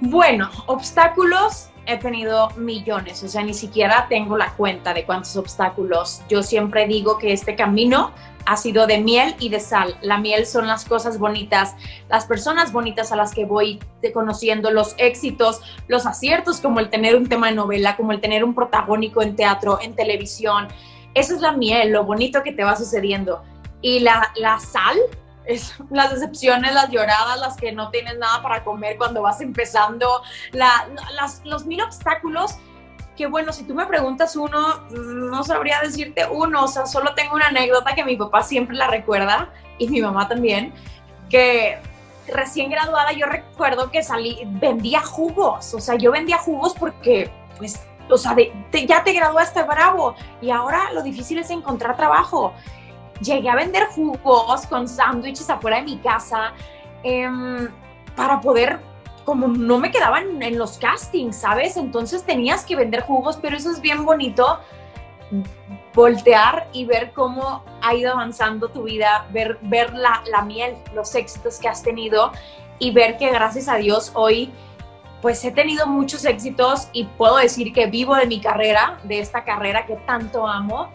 Bueno, 0.00 0.48
obstáculos 0.66 1.68
he 1.84 1.98
tenido 1.98 2.50
millones, 2.56 3.22
o 3.22 3.28
sea, 3.28 3.42
ni 3.42 3.52
siquiera 3.52 4.06
tengo 4.08 4.38
la 4.38 4.54
cuenta 4.54 4.94
de 4.94 5.04
cuántos 5.04 5.36
obstáculos. 5.36 6.22
Yo 6.28 6.42
siempre 6.42 6.86
digo 6.86 7.18
que 7.18 7.34
este 7.34 7.54
camino 7.54 8.12
ha 8.46 8.56
sido 8.56 8.86
de 8.86 8.98
miel 8.98 9.34
y 9.38 9.50
de 9.50 9.60
sal. 9.60 9.94
La 10.00 10.16
miel 10.16 10.46
son 10.46 10.66
las 10.66 10.86
cosas 10.86 11.18
bonitas, 11.18 11.76
las 12.08 12.24
personas 12.24 12.72
bonitas 12.72 13.12
a 13.12 13.16
las 13.16 13.34
que 13.34 13.44
voy 13.44 13.78
conociendo, 14.14 14.70
los 14.70 14.94
éxitos, 14.96 15.60
los 15.86 16.06
aciertos, 16.06 16.60
como 16.60 16.80
el 16.80 16.88
tener 16.88 17.14
un 17.14 17.28
tema 17.28 17.48
de 17.48 17.56
novela, 17.56 17.96
como 17.96 18.12
el 18.12 18.20
tener 18.22 18.42
un 18.42 18.54
protagónico 18.54 19.20
en 19.20 19.36
teatro, 19.36 19.80
en 19.82 19.94
televisión. 19.94 20.68
Esa 21.12 21.34
es 21.34 21.42
la 21.42 21.52
miel, 21.52 21.92
lo 21.92 22.04
bonito 22.04 22.42
que 22.42 22.52
te 22.52 22.64
va 22.64 22.74
sucediendo. 22.74 23.42
Y 23.82 24.00
la, 24.00 24.32
la 24.36 24.58
sal 24.60 24.96
es 25.44 25.74
las 25.90 26.12
decepciones, 26.12 26.74
las 26.74 26.90
lloradas, 26.90 27.38
las 27.38 27.56
que 27.56 27.72
no 27.72 27.90
tienes 27.90 28.18
nada 28.18 28.42
para 28.42 28.64
comer 28.64 28.96
cuando 28.96 29.22
vas 29.22 29.40
empezando, 29.40 30.22
las, 30.52 31.42
los 31.44 31.66
mil 31.66 31.80
obstáculos 31.82 32.56
que 33.16 33.26
bueno, 33.26 33.52
si 33.52 33.64
tú 33.64 33.74
me 33.74 33.84
preguntas 33.84 34.34
uno, 34.34 34.80
no 34.90 35.44
sabría 35.44 35.80
decirte 35.82 36.26
uno, 36.26 36.64
o 36.64 36.68
sea, 36.68 36.86
solo 36.86 37.14
tengo 37.14 37.34
una 37.34 37.48
anécdota 37.48 37.94
que 37.94 38.02
mi 38.02 38.16
papá 38.16 38.42
siempre 38.42 38.74
la 38.74 38.86
recuerda 38.86 39.50
y 39.76 39.88
mi 39.88 40.00
mamá 40.00 40.26
también, 40.26 40.72
que 41.28 41.78
recién 42.28 42.70
graduada 42.70 43.12
yo 43.12 43.26
recuerdo 43.26 43.90
que 43.90 44.02
salí, 44.02 44.40
vendía 44.46 45.02
jugos, 45.02 45.74
o 45.74 45.80
sea, 45.80 45.96
yo 45.96 46.12
vendía 46.12 46.38
jugos 46.38 46.72
porque, 46.72 47.30
pues, 47.58 47.82
o 48.08 48.16
sea, 48.16 48.34
ya 48.72 49.04
te 49.04 49.12
graduaste 49.12 49.62
bravo 49.64 50.14
y 50.40 50.50
ahora 50.50 50.90
lo 50.92 51.02
difícil 51.02 51.38
es 51.38 51.50
encontrar 51.50 51.96
trabajo 51.96 52.54
llegué 53.20 53.48
a 53.48 53.56
vender 53.56 53.86
jugos 53.88 54.66
con 54.66 54.88
sándwiches 54.88 55.48
afuera 55.50 55.78
de 55.78 55.82
mi 55.82 55.98
casa 55.98 56.52
em, 57.02 57.68
para 58.16 58.40
poder, 58.40 58.80
como 59.24 59.48
no 59.48 59.78
me 59.78 59.90
quedaban 59.90 60.42
en 60.42 60.58
los 60.58 60.78
castings, 60.78 61.36
¿sabes? 61.36 61.76
Entonces 61.76 62.24
tenías 62.24 62.64
que 62.64 62.76
vender 62.76 63.02
jugos, 63.02 63.38
pero 63.40 63.56
eso 63.56 63.70
es 63.70 63.80
bien 63.80 64.04
bonito, 64.04 64.60
voltear 65.94 66.68
y 66.72 66.84
ver 66.84 67.12
cómo 67.12 67.62
ha 67.82 67.94
ido 67.94 68.12
avanzando 68.12 68.68
tu 68.68 68.84
vida, 68.84 69.26
ver, 69.32 69.58
ver 69.62 69.92
la, 69.94 70.22
la 70.30 70.42
miel, 70.42 70.76
los 70.94 71.14
éxitos 71.14 71.58
que 71.58 71.68
has 71.68 71.82
tenido 71.82 72.32
y 72.78 72.90
ver 72.92 73.16
que 73.18 73.30
gracias 73.30 73.68
a 73.68 73.76
Dios 73.76 74.10
hoy 74.14 74.52
pues 75.20 75.44
he 75.44 75.50
tenido 75.50 75.86
muchos 75.86 76.24
éxitos 76.24 76.88
y 76.92 77.04
puedo 77.04 77.36
decir 77.36 77.72
que 77.72 77.86
vivo 77.86 78.14
de 78.14 78.26
mi 78.26 78.40
carrera, 78.40 78.98
de 79.04 79.20
esta 79.20 79.44
carrera 79.44 79.84
que 79.84 79.96
tanto 79.96 80.46
amo 80.46 80.90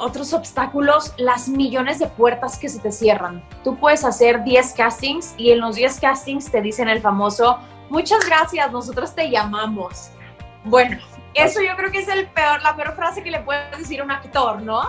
otros 0.00 0.32
obstáculos, 0.32 1.12
las 1.18 1.48
millones 1.48 1.98
de 1.98 2.06
puertas 2.06 2.58
que 2.58 2.68
se 2.68 2.80
te 2.80 2.90
cierran. 2.90 3.44
Tú 3.62 3.76
puedes 3.78 4.04
hacer 4.04 4.42
10 4.42 4.72
castings 4.72 5.34
y 5.36 5.50
en 5.50 5.60
los 5.60 5.76
10 5.76 6.00
castings 6.00 6.50
te 6.50 6.62
dicen 6.62 6.88
el 6.88 7.00
famoso, 7.00 7.58
muchas 7.90 8.24
gracias, 8.26 8.72
nosotros 8.72 9.14
te 9.14 9.30
llamamos. 9.30 10.10
Bueno, 10.64 10.98
eso 11.34 11.60
yo 11.62 11.76
creo 11.76 11.90
que 11.90 11.98
es 11.98 12.08
el 12.08 12.26
peor, 12.28 12.62
la 12.62 12.74
peor 12.74 12.94
frase 12.94 13.22
que 13.22 13.30
le 13.30 13.40
puedes 13.40 13.78
decir 13.78 14.00
a 14.00 14.04
un 14.04 14.10
actor, 14.10 14.62
¿no? 14.62 14.82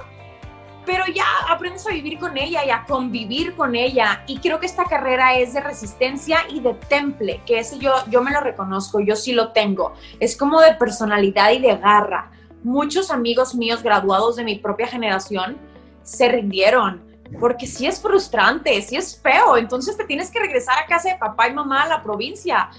Pero 0.86 1.06
ya 1.06 1.26
aprendes 1.48 1.86
a 1.86 1.92
vivir 1.92 2.18
con 2.18 2.38
ella 2.38 2.66
y 2.66 2.72
a 2.72 2.86
convivir 2.86 3.56
con 3.56 3.76
ella. 3.76 4.24
Y 4.26 4.40
creo 4.40 4.60
que 4.60 4.66
esta 4.66 4.86
carrera 4.86 5.36
es 5.36 5.54
de 5.54 5.62
resistencia 5.62 6.40
y 6.50 6.60
de 6.60 6.74
temple, 6.74 7.42
que 7.46 7.60
ese 7.60 7.78
yo, 7.78 7.94
yo 8.10 8.24
me 8.24 8.32
lo 8.32 8.42
reconozco, 8.42 9.00
yo 9.00 9.16
sí 9.16 9.34
lo 9.34 9.52
tengo. 9.52 9.94
Es 10.20 10.36
como 10.36 10.60
de 10.60 10.74
personalidad 10.74 11.52
y 11.52 11.60
de 11.60 11.76
garra 11.78 12.32
muchos 12.64 13.12
amigos 13.12 13.56
míos 13.56 13.82
graduados 13.84 14.36
de 14.36 14.44
mi 14.44 14.56
propia 14.56 14.88
generación 14.88 15.58
se 16.04 16.30
rindieron, 16.30 17.02
porque 17.40 17.66
sí 17.68 17.88
es 17.88 18.02
frustrante, 18.02 18.82
sí 18.82 18.96
es 18.96 19.20
feo, 19.20 19.58
entonces 19.58 19.98
te 19.98 20.04
tienes 20.06 20.32
que 20.32 20.40
regresar 20.40 20.78
a 20.80 20.86
casa 20.86 21.10
de 21.10 21.18
papá 21.18 21.48
y 21.48 21.54
mamá 21.54 21.84
a 21.84 21.88
la 21.88 22.04
provincia. 22.04 22.70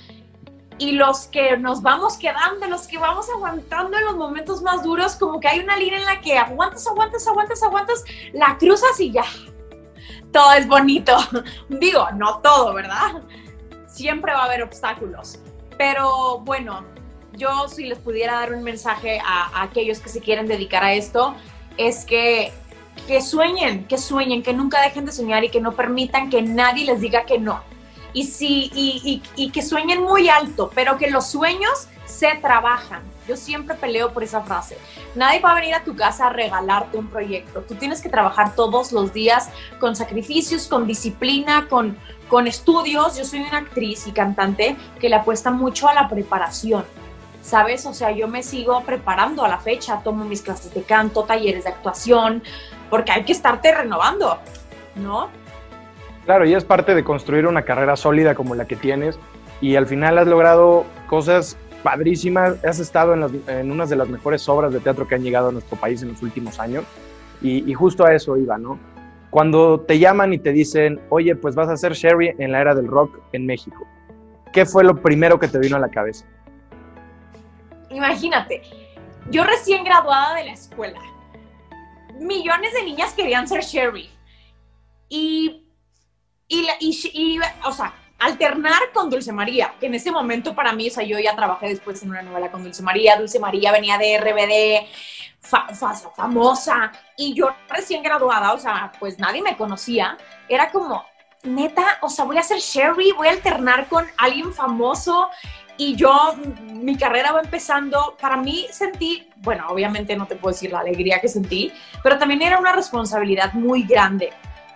Y 0.79 0.93
los 0.93 1.27
que 1.29 1.57
nos 1.59 1.83
vamos 1.83 2.17
quedando, 2.17 2.67
los 2.67 2.89
que 2.89 2.99
vamos 2.99 3.29
aguantando 3.31 3.97
en 3.97 4.05
los 4.05 4.17
momentos 4.17 4.63
más 4.63 4.83
duros, 4.83 5.15
como 5.17 5.39
que 5.39 5.49
hay 5.49 5.61
una 5.61 5.77
línea 5.77 5.99
en 5.99 6.05
la 6.05 6.21
que 6.21 6.37
aguantas, 6.37 6.87
aguantas, 6.87 7.27
aguantas, 7.27 7.63
aguantas, 7.63 8.05
la 8.33 8.57
cruzas 8.59 8.99
y 8.99 9.13
ya. 9.13 9.25
Todo 10.33 10.53
es 10.55 10.67
bonito. 10.67 11.17
Digo, 11.69 12.11
no 12.17 12.39
todo, 12.39 12.75
¿verdad? 12.75 13.23
Siempre 13.87 14.33
va 14.33 14.41
a 14.41 14.45
haber 14.47 14.63
obstáculos. 14.63 15.39
Pero 15.79 16.41
bueno, 16.41 16.85
yo 17.37 17.69
si 17.69 17.85
les 17.85 17.99
pudiera 17.99 18.35
dar 18.35 18.53
un 18.53 18.63
mensaje 18.63 19.21
a, 19.25 19.63
aquellos 19.63 20.01
que 20.01 20.09
se 20.09 20.21
quieren 20.21 20.47
dedicar 20.47 20.85
a 20.85 20.93
esto, 20.95 21.35
es 21.77 22.05
que, 22.05 22.53
que 23.07 23.21
sueñen, 23.21 23.85
que 23.87 23.99
sueñen, 23.99 24.43
que 24.43 24.53
nunca 24.53 24.81
dejen 24.81 25.05
de 25.07 25.13
soñar 25.13 25.45
y 25.45 25.49
que 25.49 25.61
no 25.61 25.73
permitan 25.73 26.31
que 26.31 26.43
nadie 26.43 26.85
les 26.85 27.01
diga 27.01 27.25
que 27.25 27.39
no. 27.39 27.63
Y, 28.15 28.27
sí, 28.27 28.71
y, 28.75 29.23
y, 29.37 29.51
que 29.51 29.63
sueñen 29.63 30.03
muy 30.03 30.29
alto, 30.29 30.71
pero 30.75 30.99
que 30.99 31.11
los 31.11 31.29
sueños 31.31 31.89
se 32.05 32.35
trabajan. 32.43 33.03
Yo 33.27 33.37
siempre 33.37 33.75
peleo 33.75 34.13
por 34.13 34.23
esa 34.23 34.43
frase. 34.43 34.77
Nadie 35.15 35.41
va 35.41 35.53
a 35.53 35.55
venir 35.55 35.75
a 35.75 35.83
tu 35.83 35.97
casa 35.97 36.27
a 36.27 36.31
regalarte 36.31 36.99
un 36.99 37.07
proyecto. 37.07 37.63
Tú 37.63 37.75
tienes 37.77 38.03
que 38.03 38.11
trabajar 38.11 38.55
todos 38.55 38.93
los 38.93 39.15
días 39.15 39.49
con 39.81 39.97
sacrificios, 39.97 40.67
con 40.67 40.87
disciplina, 40.87 41.69
con, 41.71 41.97
con 42.29 42.47
estudios. 42.47 43.17
Yo 43.17 43.25
soy 43.25 43.41
una 43.41 43.59
actriz 43.59 44.07
y 44.07 44.13
cantante 44.13 44.77
que 45.01 45.09
le 45.09 45.17
apuesta 45.17 45.51
mucho 45.51 45.89
a 45.89 45.95
la 45.95 46.11
preparación 46.11 46.85
¿sabes? 47.43 47.85
O 47.85 47.93
sea, 47.93 48.13
yo 48.13 48.29
me 48.29 48.43
sigo 48.43 48.81
preparando 48.83 49.45
a 49.45 49.49
la 49.49 49.59
fecha, 49.59 50.01
tomo 50.03 50.25
mis 50.25 50.41
clases 50.41 50.73
de 50.73 50.83
canto, 50.83 51.25
talleres 51.25 51.65
de 51.65 51.71
actuación, 51.71 52.43
porque 52.89 53.13
hay 53.13 53.25
que 53.25 53.33
estarte 53.33 53.75
renovando, 53.75 54.39
¿no? 54.97 55.29
Claro, 56.25 56.47
y 56.47 56.55
es 56.55 56.65
parte 56.65 56.95
de 56.95 57.03
construir 57.05 57.47
una 57.47 57.63
carrera 57.63 57.97
sólida 57.97 58.35
como 58.35 58.55
la 58.55 58.67
que 58.67 58.77
tienes 58.77 59.19
y 59.61 59.77
al 59.77 59.87
final 59.87 60.19
has 60.19 60.27
logrado 60.27 60.87
cosas 61.09 61.57
padrísimas, 61.83 62.65
has 62.65 62.79
estado 62.79 63.15
en, 63.15 63.73
unas 63.73 63.91
de 63.91 63.97
las 63.97 64.09
mejores 64.09 64.49
obras 64.49 64.73
de 64.73 64.79
teatro 64.79 65.09
que 65.09 65.17
han 65.17 65.23
llegado 65.23 65.49
a 65.49 65.53
nuestro 65.53 65.77
país 65.77 66.01
en 66.03 66.11
los 66.11 66.23
últimos 66.23 66.61
años 66.61 66.85
y, 67.41 67.69
y 67.69 67.75
justo 67.75 68.05
a 68.07 68.15
eso 68.15 68.37
iba, 68.37 68.57
¿no? 68.57 68.79
Cuando 69.31 69.81
te 69.81 69.99
llaman 69.99 70.33
y 70.33 70.39
te 70.39 70.53
dicen, 70.53 71.01
oye, 71.09 71.35
pues 71.35 71.57
vas 71.57 71.69
a 71.69 71.77
ser 71.77 71.95
Sherry 71.95 72.35
en 72.39 72.53
la 72.53 72.61
era 72.61 72.75
del 72.75 72.87
rock 72.87 73.19
en 73.33 73.47
México, 73.47 73.85
¿qué 74.53 74.65
fue 74.65 74.85
lo 74.85 75.03
primero 75.03 75.41
que 75.41 75.49
te 75.49 75.59
vino 75.59 75.77
a 75.77 75.81
la 75.81 75.89
cabeza? 75.89 76.25
Imagínate, 77.93 78.63
yo 79.31 79.45
recién 79.45 79.85
graduada 79.85 80.35
de 80.35 80.45
la 80.45 80.53
escuela, 80.53 81.01
millones 82.15 82.73
de 82.73 82.85
niñas 82.85 83.13
querían 83.15 83.47
ser 83.47 83.63
Sherry. 83.63 84.11
Y, 85.09 85.67
y, 86.49 87.39
o 87.65 87.73
sea, 87.73 87.95
alternar 88.19 88.81
con 88.95 89.11
Dulce 89.11 89.33
María, 89.33 89.75
que 89.81 89.87
en 89.87 89.95
ese 89.95 90.11
momento 90.11 90.55
para 90.55 90.73
mí, 90.73 90.89
o 90.89 90.91
sea, 90.91 91.05
yo 91.05 91.19
ya 91.19 91.35
trabajé 91.35 91.69
después 91.69 92.03
en 92.03 92.11
una 92.11 92.23
novela 92.23 92.51
con 92.51 92.63
Dulce 92.63 92.83
María, 92.83 93.17
Dulce 93.17 93.39
María 93.39 93.73
venía 93.73 93.99
de 93.99 94.19
RBD, 94.19 94.89
famosa, 95.43 96.93
y 97.17 97.35
yo 97.35 97.55
recién 97.69 98.03
graduada, 98.03 98.53
o 98.53 98.59
sea, 98.59 98.93
pues 98.99 99.19
nadie 99.19 99.43
me 99.43 99.57
conocía, 99.57 100.17
era 100.49 100.71
como, 100.71 101.05
neta, 101.43 101.99
o 102.01 102.09
sea, 102.09 102.25
voy 102.25 102.39
a 102.39 102.43
ser 102.43 102.59
Sherry, 102.59 103.13
voy 103.13 103.29
a 103.29 103.33
alternar 103.33 103.89
con 103.89 104.07
alguien 104.17 104.53
famoso, 104.53 105.29
y 105.77 105.97
yo, 105.97 106.35
mi 106.73 106.97
carrera 106.97 107.33
va 107.33 107.41
empezando, 107.41 108.17
para 108.21 108.37
mí 108.37 108.67
sentí, 108.71 109.29
bueno, 109.37 109.67
obviamente 109.69 110.17
no 110.17 110.27
te 110.27 110.37
puedo 110.37 110.53
decir 110.53 110.73
la 110.73 110.81
alegría 110.81 111.21
que 111.21 111.29
sentí, 111.29 111.73
pero 112.03 112.19
también 112.19 112.43
era 112.43 112.59
una 112.59 112.73
responsabilidad 112.73 113.53
muy 113.55 113.85
grande, 113.85 114.33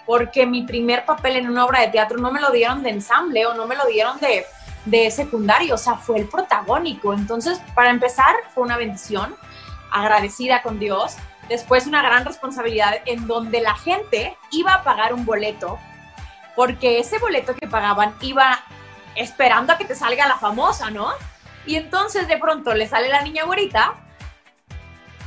porque 0.06 0.46
mi 0.46 0.62
primer 0.62 1.04
papel 1.04 1.36
en 1.36 1.48
una 1.48 1.64
obra 1.64 1.80
de 1.80 1.88
teatro 1.88 2.18
no 2.18 2.32
me 2.32 2.40
lo 2.40 2.50
dieron 2.50 2.82
de 2.82 2.90
ensamble 2.90 3.46
o 3.46 3.54
no 3.54 3.66
me 3.66 3.76
lo 3.76 3.86
dieron 3.86 4.18
de, 4.20 4.46
de 4.86 5.10
secundario, 5.10 5.74
o 5.74 5.78
sea, 5.78 5.96
fue 5.96 6.18
el 6.18 6.28
protagónico. 6.28 7.12
Entonces, 7.12 7.60
para 7.74 7.90
empezar, 7.90 8.34
fue 8.54 8.64
una 8.64 8.76
bendición, 8.76 9.34
agradecida 9.90 10.62
con 10.62 10.78
Dios. 10.78 11.16
Después, 11.48 11.86
una 11.86 12.02
gran 12.02 12.24
responsabilidad 12.24 12.94
en 13.04 13.26
donde 13.26 13.60
la 13.60 13.74
gente 13.74 14.36
iba 14.50 14.74
a 14.74 14.82
pagar 14.82 15.12
un 15.12 15.24
boleto, 15.24 15.78
porque 16.54 16.98
ese 16.98 17.18
boleto 17.18 17.54
que 17.54 17.66
pagaban 17.66 18.14
iba 18.22 18.60
esperando 19.16 19.72
a 19.72 19.78
que 19.78 19.84
te 19.84 19.94
salga 19.94 20.26
la 20.26 20.38
famosa, 20.38 20.90
¿no? 20.90 21.10
Y 21.66 21.76
entonces 21.76 22.28
de 22.28 22.38
pronto 22.38 22.74
le 22.74 22.86
sale 22.86 23.08
la 23.08 23.22
niña 23.22 23.44
güerita, 23.44 23.94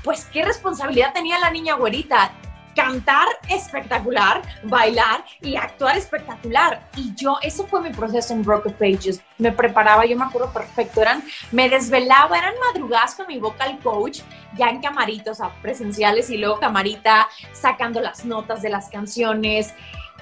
pues 0.03 0.25
qué 0.25 0.45
responsabilidad 0.45 1.13
tenía 1.13 1.39
la 1.39 1.51
niña 1.51 1.75
güerita. 1.75 2.31
Cantar 2.75 3.27
espectacular, 3.49 4.41
bailar 4.63 5.25
y 5.41 5.57
actuar 5.57 5.97
espectacular. 5.97 6.87
Y 6.95 7.13
yo, 7.13 7.37
ese 7.41 7.65
fue 7.65 7.81
mi 7.81 7.89
proceso 7.89 8.33
en 8.33 8.45
Rock 8.45 8.67
of 8.67 8.73
Pages. 8.73 9.21
Me 9.37 9.51
preparaba, 9.51 10.05
yo 10.05 10.15
me 10.15 10.23
acuerdo 10.23 10.53
perfecto, 10.53 11.01
eran, 11.01 11.21
me 11.51 11.67
desvelaba, 11.67 12.37
eran 12.37 12.53
madrugadas 12.67 13.15
con 13.15 13.27
mi 13.27 13.37
vocal 13.37 13.79
coach, 13.83 14.21
ya 14.55 14.67
en 14.69 14.81
camaritos, 14.81 15.39
presenciales 15.61 16.29
y 16.29 16.37
luego 16.37 16.59
camarita, 16.59 17.27
sacando 17.51 17.99
las 17.99 18.23
notas 18.23 18.61
de 18.61 18.69
las 18.69 18.87
canciones 18.87 19.73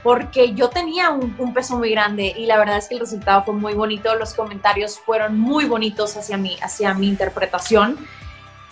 porque 0.03 0.53
yo 0.53 0.69
tenía 0.69 1.09
un, 1.09 1.53
peso 1.53 1.77
muy 1.77 1.91
grande 1.91 2.33
y 2.35 2.45
la 2.45 2.57
verdad 2.57 2.77
es 2.77 2.87
que 2.87 2.95
el 2.95 3.01
resultado 3.01 3.43
fue 3.43 3.53
muy 3.53 3.73
bonito, 3.73 4.15
los 4.15 4.33
comentarios 4.33 4.99
fueron 4.99 5.39
muy 5.39 5.65
bonitos 5.65 6.15
hacia 6.17 6.37
mí, 6.37 6.57
hacia 6.61 6.93
mi 6.93 7.07
interpretación. 7.07 7.97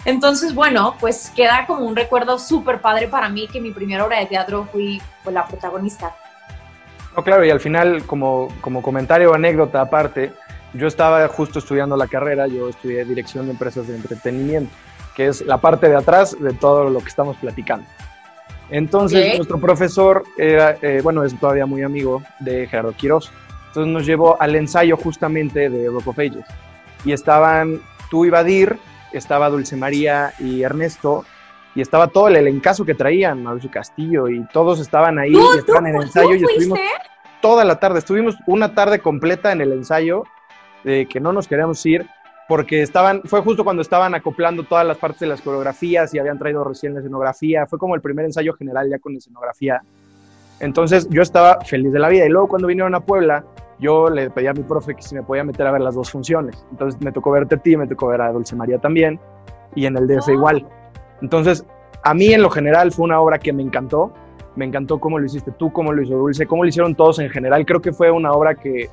Entonces, 0.05 0.53
bueno, 0.53 0.95
pues 0.99 1.31
queda 1.35 1.65
como 1.65 1.85
un 1.85 1.95
recuerdo 1.95 2.37
súper 2.37 2.79
padre 2.79 3.07
para 3.07 3.27
mí 3.29 3.47
que 3.47 3.59
mi 3.59 3.71
primera 3.71 4.05
obra 4.05 4.19
de 4.19 4.27
teatro 4.27 4.67
fui 4.71 5.01
la 5.25 5.45
protagonista. 5.45 6.15
Claro, 7.23 7.45
y 7.45 7.49
al 7.49 7.59
final, 7.59 8.05
como, 8.05 8.49
como 8.61 8.81
comentario 8.81 9.31
o 9.31 9.33
anécdota 9.33 9.81
aparte, 9.81 10.33
yo 10.73 10.87
estaba 10.87 11.27
justo 11.29 11.59
estudiando 11.59 11.95
la 11.95 12.07
carrera, 12.07 12.47
yo 12.47 12.69
estudié 12.69 13.05
Dirección 13.05 13.45
de 13.45 13.53
Empresas 13.53 13.87
de 13.87 13.95
Entretenimiento, 13.95 14.71
que 15.15 15.27
es 15.27 15.41
la 15.41 15.57
parte 15.57 15.87
de 15.87 15.95
atrás 15.95 16.35
de 16.37 16.53
todo 16.53 16.89
lo 16.89 16.99
que 16.99 17.07
estamos 17.07 17.37
platicando. 17.37 17.87
Entonces, 18.69 19.37
nuestro 19.37 19.59
profesor 19.59 20.23
era, 20.37 20.77
eh, 20.81 21.01
bueno, 21.03 21.23
es 21.23 21.37
todavía 21.39 21.65
muy 21.65 21.83
amigo 21.83 22.23
de 22.39 22.67
Gerardo 22.67 22.93
Quiroz. 22.93 23.31
Entonces 23.67 23.93
nos 23.93 24.05
llevó 24.05 24.41
al 24.41 24.55
ensayo 24.55 24.97
justamente 24.97 25.69
de 25.69 25.87
Rock 25.87 26.07
of 26.07 26.19
Ages. 26.19 26.45
Y 27.03 27.11
estaban 27.11 27.81
tú 28.09 28.25
y 28.25 28.29
Badir, 28.29 28.77
estaba 29.11 29.49
Dulce 29.49 29.75
María 29.75 30.33
y 30.39 30.63
Ernesto, 30.63 31.25
y 31.75 31.81
estaba 31.81 32.07
todo 32.07 32.29
el 32.29 32.37
elencazo 32.37 32.85
que 32.85 32.95
traían, 32.95 33.43
Mauricio 33.43 33.69
Castillo, 33.69 34.29
y 34.29 34.45
todos 34.47 34.79
estaban 34.79 35.19
ahí, 35.19 35.33
y 35.33 35.57
estaban 35.57 35.87
en 35.87 35.95
el 35.97 36.03
ensayo, 36.03 36.35
y 36.35 36.43
estuvimos 36.43 36.79
toda 37.41 37.65
la 37.65 37.79
tarde, 37.79 37.99
estuvimos 37.99 38.35
una 38.47 38.73
tarde 38.73 38.99
completa 38.99 39.51
en 39.51 39.61
el 39.61 39.73
ensayo, 39.73 40.23
de 40.85 41.05
que 41.05 41.19
no 41.19 41.33
nos 41.33 41.47
queríamos 41.47 41.85
ir, 41.85 42.07
porque 42.47 42.81
estaban, 42.81 43.21
fue 43.25 43.41
justo 43.41 43.63
cuando 43.63 43.81
estaban 43.81 44.13
acoplando 44.13 44.63
todas 44.63 44.85
las 44.85 44.97
partes 44.97 45.21
de 45.21 45.27
las 45.27 45.41
coreografías 45.41 46.13
y 46.13 46.19
habían 46.19 46.37
traído 46.37 46.63
recién 46.63 46.93
la 46.93 46.99
escenografía, 46.99 47.65
fue 47.65 47.79
como 47.79 47.95
el 47.95 48.01
primer 48.01 48.25
ensayo 48.25 48.53
general 48.53 48.89
ya 48.89 48.99
con 48.99 49.15
escenografía. 49.15 49.81
Entonces 50.59 51.09
yo 51.09 51.21
estaba 51.21 51.59
feliz 51.61 51.91
de 51.91 51.99
la 51.99 52.09
vida 52.09 52.25
y 52.25 52.29
luego 52.29 52.47
cuando 52.47 52.67
vinieron 52.67 52.93
a 52.95 52.99
Puebla, 52.99 53.43
yo 53.79 54.09
le 54.09 54.29
pedí 54.29 54.47
a 54.47 54.53
mi 54.53 54.63
profe 54.63 54.95
que 54.95 55.01
si 55.01 55.15
me 55.15 55.23
podía 55.23 55.43
meter 55.43 55.67
a 55.67 55.71
ver 55.71 55.81
las 55.81 55.95
dos 55.95 56.11
funciones. 56.11 56.65
Entonces 56.71 57.01
me 57.01 57.11
tocó 57.11 57.31
verte 57.31 57.55
a 57.55 57.57
ti, 57.57 57.75
me 57.75 57.87
tocó 57.87 58.07
ver 58.07 58.21
a 58.21 58.31
Dulce 58.31 58.55
María 58.55 58.77
también 58.77 59.19
y 59.73 59.85
en 59.85 59.97
el 59.97 60.07
DF 60.07 60.29
igual. 60.29 60.65
Entonces, 61.21 61.65
a 62.03 62.13
mí 62.13 62.31
en 62.31 62.41
lo 62.41 62.49
general 62.49 62.91
fue 62.91 63.05
una 63.05 63.19
obra 63.19 63.39
que 63.39 63.51
me 63.51 63.63
encantó. 63.63 64.13
Me 64.55 64.63
encantó 64.63 64.99
cómo 64.99 65.19
lo 65.19 65.25
hiciste 65.25 65.51
tú, 65.51 65.73
cómo 65.73 65.91
lo 65.91 66.01
hizo 66.01 66.15
Dulce, 66.15 66.45
cómo 66.45 66.63
lo 66.63 66.69
hicieron 66.69 66.95
todos 66.95 67.19
en 67.19 67.29
general. 67.29 67.65
Creo 67.65 67.81
que 67.81 67.91
fue 67.91 68.09
una 68.11 68.31
obra 68.31 68.55
que, 68.55 68.89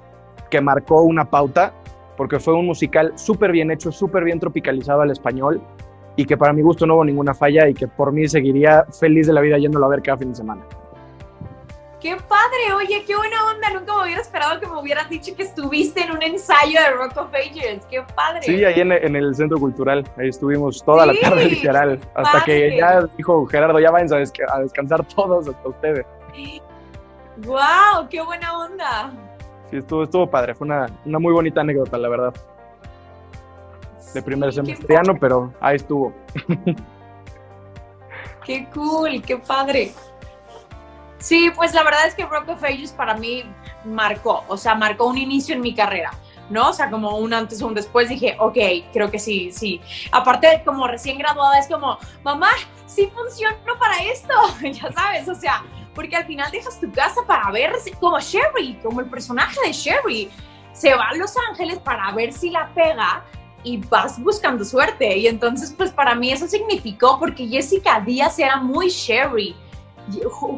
que 0.50 0.60
marcó 0.60 1.02
una 1.02 1.26
pauta 1.26 1.72
porque 2.16 2.38
fue 2.38 2.54
un 2.54 2.66
musical 2.66 3.12
súper 3.16 3.52
bien 3.52 3.70
hecho, 3.70 3.90
súper 3.92 4.24
bien 4.24 4.38
tropicalizado 4.38 5.02
al 5.02 5.10
español 5.10 5.62
y 6.16 6.24
que 6.24 6.36
para 6.36 6.52
mi 6.52 6.62
gusto 6.62 6.86
no 6.86 6.94
hubo 6.94 7.04
ninguna 7.04 7.34
falla 7.34 7.68
y 7.68 7.74
que 7.74 7.88
por 7.88 8.12
mí 8.12 8.28
seguiría 8.28 8.84
feliz 8.98 9.26
de 9.26 9.32
la 9.32 9.40
vida 9.40 9.58
yéndolo 9.58 9.86
a 9.86 9.88
ver 9.88 10.02
cada 10.02 10.18
fin 10.18 10.30
de 10.30 10.36
semana. 10.36 10.62
¡Qué 12.02 12.16
padre! 12.16 12.72
Oye, 12.74 13.04
qué 13.06 13.14
buena 13.14 13.36
onda. 13.46 13.70
Nunca 13.70 13.96
me 13.96 14.02
hubiera 14.02 14.20
esperado 14.20 14.58
que 14.58 14.66
me 14.66 14.76
hubieras 14.76 15.08
dicho 15.08 15.36
que 15.36 15.44
estuviste 15.44 16.02
en 16.02 16.10
un 16.10 16.20
ensayo 16.20 16.80
de 16.80 16.90
Rock 16.90 17.16
of 17.16 17.32
Ages. 17.32 17.86
¡Qué 17.88 18.02
padre! 18.16 18.42
Sí, 18.42 18.64
ahí 18.64 18.80
en, 18.80 18.90
el 18.90 19.34
Centro 19.36 19.56
Cultural. 19.58 20.04
Ahí 20.18 20.28
estuvimos 20.28 20.84
toda 20.84 21.06
la 21.06 21.14
tarde, 21.20 21.44
literal. 21.44 22.00
Hasta 22.16 22.44
que 22.44 22.76
ya 22.76 23.02
dijo 23.16 23.46
Gerardo, 23.46 23.78
ya 23.78 23.92
vayan 23.92 24.12
a, 24.12 24.16
a 24.16 24.58
descansar 24.58 25.06
todos 25.06 25.46
hasta 25.46 25.68
ustedes. 25.68 26.04
¡Wow! 27.46 28.08
¡Qué 28.10 28.20
buena 28.20 28.58
onda! 28.58 29.12
Sí, 29.72 29.78
estuvo, 29.78 30.04
estuvo 30.04 30.30
padre. 30.30 30.54
Fue 30.54 30.66
una, 30.66 30.86
una 31.04 31.18
muy 31.18 31.32
bonita 31.32 31.62
anécdota, 31.62 31.98
la 31.98 32.08
verdad. 32.08 32.34
De 34.14 34.22
primer 34.22 34.52
semestriano, 34.52 35.16
pero 35.18 35.52
ahí 35.60 35.76
estuvo. 35.76 36.12
Qué 38.44 38.68
cool, 38.74 39.22
qué 39.22 39.38
padre. 39.38 39.92
Sí, 41.18 41.50
pues 41.54 41.72
la 41.74 41.84
verdad 41.84 42.06
es 42.08 42.14
que 42.14 42.26
Rock 42.26 42.48
of 42.48 42.64
Ages 42.64 42.90
para 42.90 43.14
mí 43.14 43.44
marcó, 43.84 44.44
o 44.48 44.56
sea, 44.56 44.74
marcó 44.74 45.06
un 45.06 45.16
inicio 45.16 45.54
en 45.54 45.60
mi 45.60 45.72
carrera, 45.72 46.10
¿no? 46.50 46.70
O 46.70 46.72
sea, 46.72 46.90
como 46.90 47.18
un 47.18 47.32
antes 47.32 47.62
o 47.62 47.68
un 47.68 47.74
después 47.74 48.08
dije, 48.08 48.34
ok, 48.40 48.58
creo 48.92 49.08
que 49.08 49.20
sí, 49.20 49.52
sí. 49.52 49.80
Aparte, 50.10 50.62
como 50.64 50.88
recién 50.88 51.18
graduada, 51.18 51.60
es 51.60 51.68
como, 51.68 51.96
mamá, 52.24 52.50
sí 52.86 53.08
funcionó 53.14 53.56
para 53.78 54.02
esto, 54.02 54.34
ya 54.72 54.90
sabes, 54.90 55.28
o 55.28 55.34
sea, 55.36 55.62
porque 55.94 56.16
al 56.16 56.26
final 56.26 56.50
dejas 56.50 56.80
tu 56.80 56.90
casa 56.92 57.20
para 57.26 57.50
ver 57.50 57.72
como 58.00 58.18
Sherry, 58.20 58.78
como 58.82 59.00
el 59.00 59.06
personaje 59.06 59.58
de 59.64 59.72
Sherry. 59.72 60.30
Se 60.72 60.94
va 60.94 61.10
a 61.10 61.14
Los 61.14 61.34
Ángeles 61.50 61.78
para 61.78 62.10
ver 62.12 62.32
si 62.32 62.50
la 62.50 62.68
pega 62.74 63.24
y 63.62 63.76
vas 63.76 64.20
buscando 64.20 64.64
suerte. 64.64 65.18
Y 65.18 65.26
entonces, 65.26 65.74
pues 65.76 65.90
para 65.90 66.14
mí 66.14 66.32
eso 66.32 66.46
significó, 66.46 67.18
porque 67.18 67.46
Jessica 67.46 68.00
Díaz 68.00 68.38
era 68.38 68.56
muy 68.56 68.88
Sherry. 68.88 69.54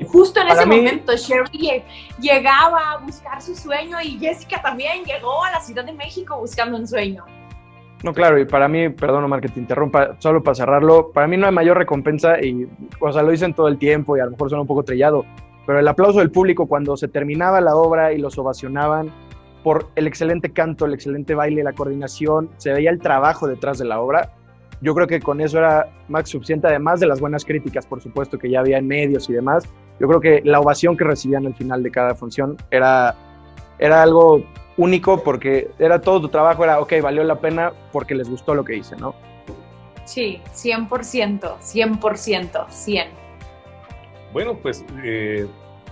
Justo 0.07 0.41
en 0.41 0.49
ese 0.49 0.65
momento, 0.65 1.15
Sherry 1.17 1.83
llegaba 2.19 2.93
a 2.93 2.97
buscar 2.99 3.43
su 3.43 3.55
sueño 3.55 4.01
y 4.01 4.19
Jessica 4.19 4.63
también 4.63 5.05
llegó 5.05 5.45
a 5.45 5.51
la 5.51 5.61
Ciudad 5.61 5.85
de 5.85 5.93
México 5.93 6.39
buscando 6.39 6.79
un 6.79 6.89
sueño. 6.89 7.25
No, 8.05 8.13
claro, 8.13 8.39
y 8.39 8.45
para 8.45 8.69
mí, 8.69 8.91
perdón 8.91 9.25
Omar 9.25 9.41
que 9.41 9.49
te 9.49 9.59
interrumpa, 9.59 10.17
solo 10.19 10.43
para 10.43 10.55
cerrarlo, 10.55 11.11
para 11.11 11.27
mí 11.27 11.39
no 11.39 11.47
hay 11.47 11.53
mayor 11.53 11.79
recompensa 11.79 12.39
y, 12.39 12.69
o 13.01 13.11
sea, 13.11 13.23
lo 13.23 13.31
dicen 13.31 13.55
todo 13.55 13.67
el 13.67 13.79
tiempo 13.79 14.15
y 14.15 14.21
a 14.21 14.27
lo 14.27 14.33
mejor 14.33 14.51
suena 14.51 14.61
un 14.61 14.67
poco 14.67 14.83
trillado, 14.83 15.25
pero 15.67 15.79
el 15.79 15.89
aplauso 15.89 16.19
del 16.19 16.31
público 16.31 16.67
cuando 16.67 16.99
se 16.99 17.09
terminaba 17.09 17.63
la 17.63 17.75
obra 17.75 18.13
y 18.13 18.19
los 18.19 18.37
ovacionaban 18.37 19.11
por 19.63 19.89
el 19.95 20.07
excelente 20.07 20.53
canto, 20.53 20.85
el 20.85 20.93
excelente 20.93 21.35
baile, 21.35 21.65
la 21.65 21.73
coordinación, 21.73 22.51
se 22.59 22.75
veía 22.75 22.91
el 22.91 23.01
trabajo 23.01 23.49
detrás 23.49 23.79
de 23.79 23.87
la 23.87 23.99
obra. 23.99 24.33
Yo 24.83 24.95
creo 24.95 25.07
que 25.07 25.21
con 25.21 25.41
eso 25.41 25.57
era 25.57 25.89
más 26.09 26.29
suficiente, 26.29 26.67
además 26.67 27.01
de 27.01 27.07
las 27.07 27.23
buenas 27.23 27.43
críticas, 27.43 27.87
por 27.87 28.03
supuesto, 28.03 28.39
que 28.39 28.51
ya 28.51 28.61
había 28.61 28.77
en 28.77 28.87
medios 28.87 29.31
y 29.31 29.33
demás. 29.33 29.65
Yo 29.99 30.09
creo 30.09 30.21
que 30.21 30.43
la 30.45 30.61
ovación 30.61 30.95
que 30.95 31.05
recibían 31.05 31.47
al 31.47 31.55
final 31.55 31.83
de 31.83 31.91
cada 31.91 32.15
función 32.15 32.59
era, 32.71 33.15
era 33.79 34.03
algo 34.03 34.45
único 34.77 35.23
porque 35.23 35.71
era 35.79 36.01
todo 36.01 36.23
tu 36.23 36.29
trabajo, 36.29 36.65
era, 36.65 36.81
ok, 36.81 36.95
valió 37.03 37.25
la 37.25 37.37
pena 37.37 37.73
porque 37.93 38.15
les 38.15 38.29
gustó 38.29 38.55
lo 38.55 38.65
que 38.65 38.77
hice, 38.77 38.97
¿no? 38.97 39.15
Sí, 40.05 40.41
100%, 40.53 41.59
100%, 41.59 42.69
100. 42.69 43.09
Bueno, 44.33 44.59
pues 44.61 44.85
eh, 45.03 45.47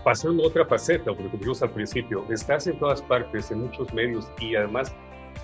pasando 0.04 0.44
a 0.44 0.46
otra 0.48 0.66
faceta, 0.66 1.14
porque 1.14 1.38
como 1.38 1.52
al 1.60 1.70
principio, 1.70 2.24
estás 2.30 2.66
en 2.66 2.78
todas 2.78 3.00
partes, 3.02 3.50
en 3.50 3.62
muchos 3.62 3.92
medios 3.94 4.30
y 4.40 4.56
además 4.56 4.92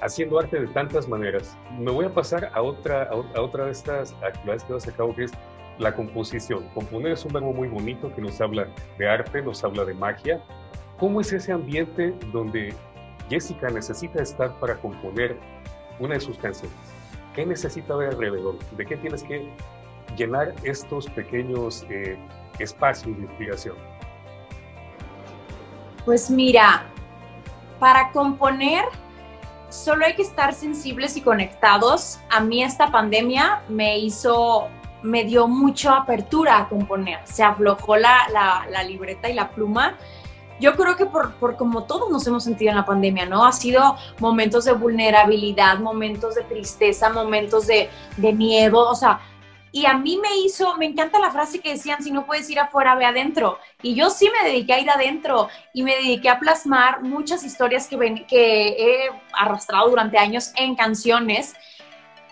haciendo 0.03 0.39
arte 0.39 0.61
de 0.61 0.67
tantas 0.69 1.09
maneras. 1.09 1.57
Me 1.79 1.91
voy 1.91 2.05
a 2.05 2.13
pasar 2.13 2.51
a 2.53 2.63
otra, 2.63 3.05
a, 3.05 3.41
otra 3.41 3.67
de 3.67 3.73
estas 3.73 4.13
actividades 4.23 4.65
que 4.65 4.73
vas 4.73 4.89
a 4.89 4.93
cabo, 4.93 5.15
que 5.15 5.25
es 5.25 5.33
la 5.79 5.95
composición. 5.95 6.69
Componer 6.75 7.13
es 7.13 7.25
un 7.25 7.33
verbo 7.33 7.53
muy 7.53 7.69
bonito 7.69 8.13
que 8.15 8.21
nos 8.21 8.41
habla 8.41 8.69
de 8.99 9.09
arte, 9.09 9.43
nos 9.43 9.63
habla 9.65 9.85
de 9.85 9.95
magia. 9.95 10.43
¿Cómo 10.99 11.21
es 11.21 11.33
ese 11.33 11.53
ambiente 11.53 12.13
donde 12.33 12.75
Jessica 13.29 13.69
necesita 13.69 14.23
estar 14.23 14.53
para 14.59 14.77
componer 14.77 15.37
una 15.99 16.15
de 16.15 16.21
sus 16.21 16.39
canciones. 16.39 16.77
¿Qué 17.35 17.45
necesita 17.45 17.95
ver 17.95 18.11
alrededor? 18.11 18.59
¿De 18.77 18.87
qué 18.87 18.97
tienes 18.97 19.23
que 19.23 19.49
llenar 20.17 20.55
estos 20.63 21.09
pequeños 21.11 21.87
eh, 21.91 22.19
espacios 22.59 23.17
de 23.17 23.23
inspiración? 23.23 23.77
Pues 26.05 26.31
mira, 26.31 26.87
para 27.79 28.11
componer 28.13 28.85
solo 29.69 30.07
hay 30.07 30.15
que 30.15 30.23
estar 30.23 30.55
sensibles 30.55 31.17
y 31.17 31.21
conectados. 31.21 32.19
A 32.31 32.41
mí 32.41 32.63
esta 32.63 32.91
pandemia 32.91 33.63
me 33.69 33.99
hizo, 33.99 34.69
me 35.03 35.25
dio 35.25 35.47
mucha 35.47 35.99
apertura 35.99 36.59
a 36.59 36.69
componer. 36.69 37.21
Se 37.25 37.43
aflojó 37.43 37.97
la, 37.97 38.27
la 38.71 38.83
libreta 38.83 39.29
y 39.29 39.35
la 39.35 39.51
pluma 39.51 39.97
yo 40.61 40.75
creo 40.77 40.97
que 40.97 41.07
por, 41.07 41.35
por, 41.35 41.57
como 41.57 41.85
todos 41.85 42.11
nos 42.11 42.27
hemos 42.27 42.45
sentido 42.45 42.71
en 42.71 42.77
la 42.77 42.85
pandemia, 42.85 43.27
¿no? 43.27 43.47
Ha 43.47 43.53
sido 43.53 43.97
momentos 44.19 44.65
de 44.65 44.73
vulnerabilidad, 44.73 45.79
momentos 45.79 46.35
de 46.35 46.43
tristeza, 46.43 47.11
momentos 47.11 47.67
de, 47.67 47.89
de 48.17 48.33
miedo, 48.33 48.89
o 48.89 48.95
sea, 48.95 49.21
y 49.71 49.87
a 49.87 49.95
mí 49.95 50.19
me 50.21 50.39
hizo, 50.39 50.77
me 50.77 50.87
encanta 50.87 51.19
la 51.19 51.31
frase 51.31 51.61
que 51.61 51.71
decían, 51.71 52.03
si 52.03 52.11
no 52.11 52.25
puedes 52.25 52.49
ir 52.49 52.59
afuera, 52.59 52.95
ve 52.95 53.05
adentro. 53.05 53.59
Y 53.83 53.95
yo 53.95 54.09
sí 54.11 54.29
me 54.31 54.49
dediqué 54.49 54.73
a 54.73 54.81
ir 54.81 54.91
adentro 54.91 55.49
y 55.75 55.83
me 55.83 55.95
dediqué 55.97 56.31
a 56.31 56.39
plasmar 56.39 57.03
muchas 57.03 57.45
historias 57.45 57.87
que, 57.87 57.97
ven, 57.97 58.27
que 58.27 58.69
he 58.69 59.11
arrastrado 59.33 59.91
durante 59.91 60.19
años 60.19 60.53
en 60.57 60.75
canciones. 60.75 61.55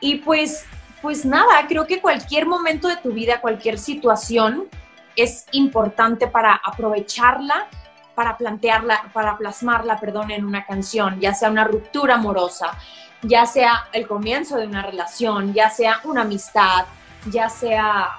Y 0.00 0.16
pues, 0.16 0.64
pues 1.02 1.26
nada, 1.26 1.66
creo 1.68 1.86
que 1.86 2.00
cualquier 2.00 2.46
momento 2.46 2.88
de 2.88 2.96
tu 2.96 3.12
vida, 3.12 3.40
cualquier 3.40 3.78
situación 3.78 4.68
es 5.14 5.46
importante 5.52 6.26
para 6.28 6.60
aprovecharla, 6.64 7.68
para 8.16 8.37
plantearla, 8.37 9.11
para 9.12 9.37
plasmarla, 9.37 10.00
perdón, 10.00 10.33
en 10.33 10.44
una 10.44 10.64
canción, 10.64 11.20
ya 11.20 11.35
sea 11.35 11.50
una 11.50 11.64
ruptura 11.64 12.14
amorosa, 12.14 12.76
ya 13.22 13.46
sea 13.46 13.88
el 13.92 14.09
comienzo 14.09 14.57
de 14.57 14.66
una 14.66 14.83
relación, 14.83 15.52
ya 15.52 15.70
sea 15.70 16.00
una 16.05 16.22
amistad, 16.22 16.87
ya 17.31 17.48
sea 17.48 18.18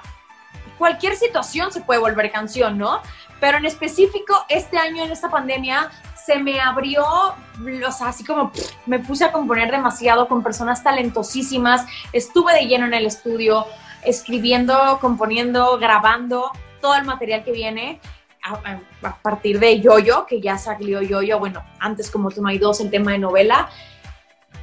cualquier 0.78 1.16
situación 1.16 1.72
se 1.72 1.80
puede 1.80 2.00
volver 2.00 2.30
canción, 2.30 2.78
¿no? 2.78 3.02
Pero 3.40 3.58
en 3.58 3.66
específico, 3.66 4.44
este 4.48 4.78
año 4.78 5.04
en 5.04 5.10
esta 5.10 5.28
pandemia 5.28 5.90
se 6.24 6.38
me 6.38 6.60
abrió, 6.60 7.04
o 7.04 7.92
sea, 7.92 8.08
así 8.08 8.24
como 8.24 8.52
me 8.86 9.00
puse 9.00 9.24
a 9.24 9.32
componer 9.32 9.70
demasiado 9.70 10.28
con 10.28 10.42
personas 10.44 10.84
talentosísimas, 10.84 11.84
estuve 12.12 12.54
de 12.54 12.66
lleno 12.66 12.86
en 12.86 12.94
el 12.94 13.06
estudio, 13.06 13.66
escribiendo, 14.04 14.98
componiendo, 15.00 15.76
grabando 15.78 16.52
todo 16.80 16.94
el 16.94 17.04
material 17.04 17.42
que 17.42 17.50
viene 17.50 18.00
a, 18.48 19.16
partir 19.22 19.58
de 19.58 19.80
Yoyo, 19.80 20.26
que 20.26 20.40
ya 20.40 20.58
salió 20.58 21.02
Yoyo, 21.02 21.38
bueno, 21.38 21.64
antes 21.78 22.10
como 22.10 22.30
tú 22.30 22.42
no 22.42 22.48
hay 22.48 22.58
dos, 22.58 22.80
el 22.80 22.90
tema 22.90 23.12
de 23.12 23.18
novela, 23.18 23.68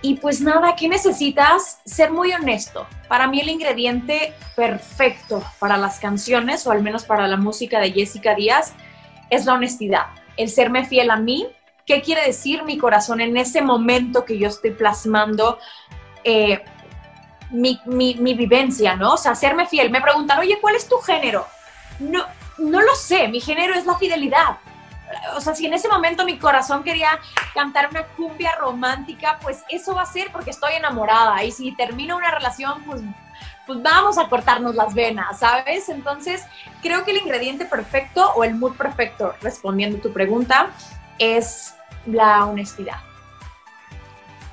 y 0.02 0.16
pues 0.16 0.42
nada, 0.42 0.76
¿qué 0.76 0.88
necesitas? 0.88 1.80
Ser 1.86 2.12
muy 2.12 2.32
honesto. 2.32 2.86
Para 3.08 3.28
mí 3.28 3.40
el 3.42 3.50
ingrediente 3.50 4.34
perfecto 4.56 5.44
para 5.60 5.78
las 5.78 6.00
canciones, 6.00 6.68
o 6.68 6.72
al 6.72 6.84
menos 6.84 7.06
para 7.06 7.28
la 7.28 7.38
música 7.38 7.80
de 7.80 7.92
Jessica 7.92 8.36
Díaz, 8.36 8.74
es 9.30 9.46
la 9.46 9.54
honestidad. 9.54 10.06
El 10.38 10.50
serme 10.50 10.86
fiel 10.86 11.10
a 11.10 11.18
mí. 11.18 11.48
¿Qué 11.88 12.02
quiere 12.02 12.26
decir 12.26 12.64
mi 12.64 12.78
corazón 12.78 13.22
en 13.22 13.38
ese 13.38 13.62
momento 13.62 14.26
que 14.26 14.38
yo 14.38 14.48
estoy 14.48 14.72
plasmando 14.72 15.60
eh, 16.24 16.64
mi, 17.52 17.80
mi, 17.86 18.34
vivencia, 18.34 18.96
¿no? 18.96 19.14
O 19.14 19.18
sea, 19.18 19.36
serme 19.36 19.66
fiel. 19.68 19.90
Me 19.92 20.02
preguntan, 20.02 20.40
oye, 20.40 20.58
¿cuál 20.62 20.76
es 20.76 20.88
tu 20.88 20.98
género? 20.98 21.46
No, 22.00 22.26
no 22.58 22.82
lo 22.82 22.96
sé, 22.96 23.28
mi 23.28 23.40
género 23.40 23.74
es 23.74 23.86
la 23.86 23.98
fidelidad 23.98 24.58
o 25.36 25.42
sea, 25.42 25.56
si 25.56 25.66
en 25.66 25.74
ese 25.74 25.88
momento 25.88 26.26
mi 26.26 26.38
corazón 26.38 26.84
quería 26.84 27.20
cantar 27.54 27.90
una 27.90 28.04
cumbia 28.08 28.56
romántica, 28.56 29.40
pues 29.42 29.64
eso 29.70 29.96
va 29.96 30.04
a 30.04 30.06
ser 30.06 30.32
porque 30.32 30.52
estoy 30.52 30.74
enamorada. 30.74 31.44
Y 31.44 31.52
si 31.52 31.72
termino 31.74 32.18
una 32.18 32.32
relación, 32.32 32.84
pues, 32.84 33.02
pues 33.66 33.82
vamos 33.82 34.18
a 34.18 34.28
cortarnos 34.28 34.76
las 34.76 34.94
venas, 34.94 35.40
¿sabes? 35.40 35.90
Entonces, 35.90 36.44
creo 36.82 37.04
que 37.04 37.12
el 37.12 37.18
ingrediente 37.18 37.66
perfecto 37.66 38.32
o 38.36 38.44
el 38.44 38.56
mood 38.56 38.76
perfecto, 38.76 39.34
respondiendo 39.42 40.00
tu 40.00 40.12
pregunta, 40.12 40.70
es 41.20 41.76
la 42.06 42.46
honestidad. 42.46 43.00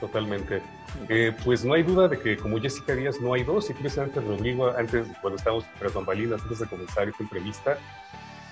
Totalmente. 0.01 0.63
Eh, 1.09 1.35
pues 1.45 1.65
no 1.65 1.75
hay 1.75 1.83
duda 1.83 2.09
de 2.09 2.19
que 2.19 2.37
como 2.37 2.61
Jessica 2.61 2.95
Díaz 2.95 3.21
no 3.21 3.35
hay 3.35 3.45
dos, 3.45 3.71
y 3.71 3.73
precisamente 3.73 4.21
Rodrigo, 4.21 4.69
antes, 4.77 5.07
cuando 5.21 5.37
estábamos 5.37 5.65
tras 5.79 5.95
bambalinas, 5.95 6.43
antes 6.43 6.59
de 6.59 6.67
comenzar 6.67 7.09
esta 7.09 7.23
entrevista, 7.23 7.79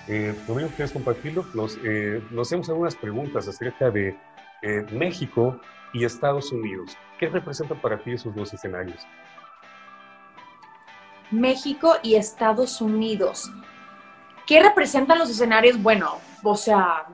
eh, 0.07 0.35
Rodrigo, 0.47 0.69
¿quieres 0.75 0.91
compartirlo? 0.91 1.45
Nos, 1.53 1.77
eh, 1.83 2.23
nos 2.31 2.47
hacemos 2.47 2.69
algunas 2.69 2.95
preguntas 2.95 3.47
acerca 3.47 3.91
de 3.91 4.17
eh, 4.61 4.85
México 4.91 5.59
y 5.93 6.05
Estados 6.05 6.51
Unidos. 6.51 6.97
¿Qué 7.19 7.29
representan 7.29 7.79
para 7.79 7.99
ti 7.99 8.11
esos 8.11 8.33
dos 8.35 8.53
escenarios? 8.53 8.99
México 11.29 11.95
y 12.03 12.15
Estados 12.15 12.81
Unidos. 12.81 13.51
¿Qué 14.47 14.61
representan 14.61 15.19
los 15.19 15.29
escenarios? 15.29 15.81
Bueno, 15.81 16.17
o 16.43 16.55
sea, 16.55 17.05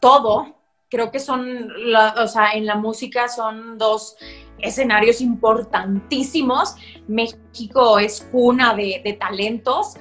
todo. 0.00 0.54
Creo 0.88 1.10
que 1.10 1.20
son, 1.20 1.70
o 2.16 2.28
sea, 2.28 2.52
en 2.52 2.66
la 2.66 2.76
música 2.76 3.28
son 3.28 3.76
dos 3.78 4.16
escenarios 4.58 5.20
importantísimos. 5.20 6.74
México 7.06 7.98
es 7.98 8.26
cuna 8.32 8.74
de, 8.74 9.00
de 9.04 9.12
talentos 9.12 9.96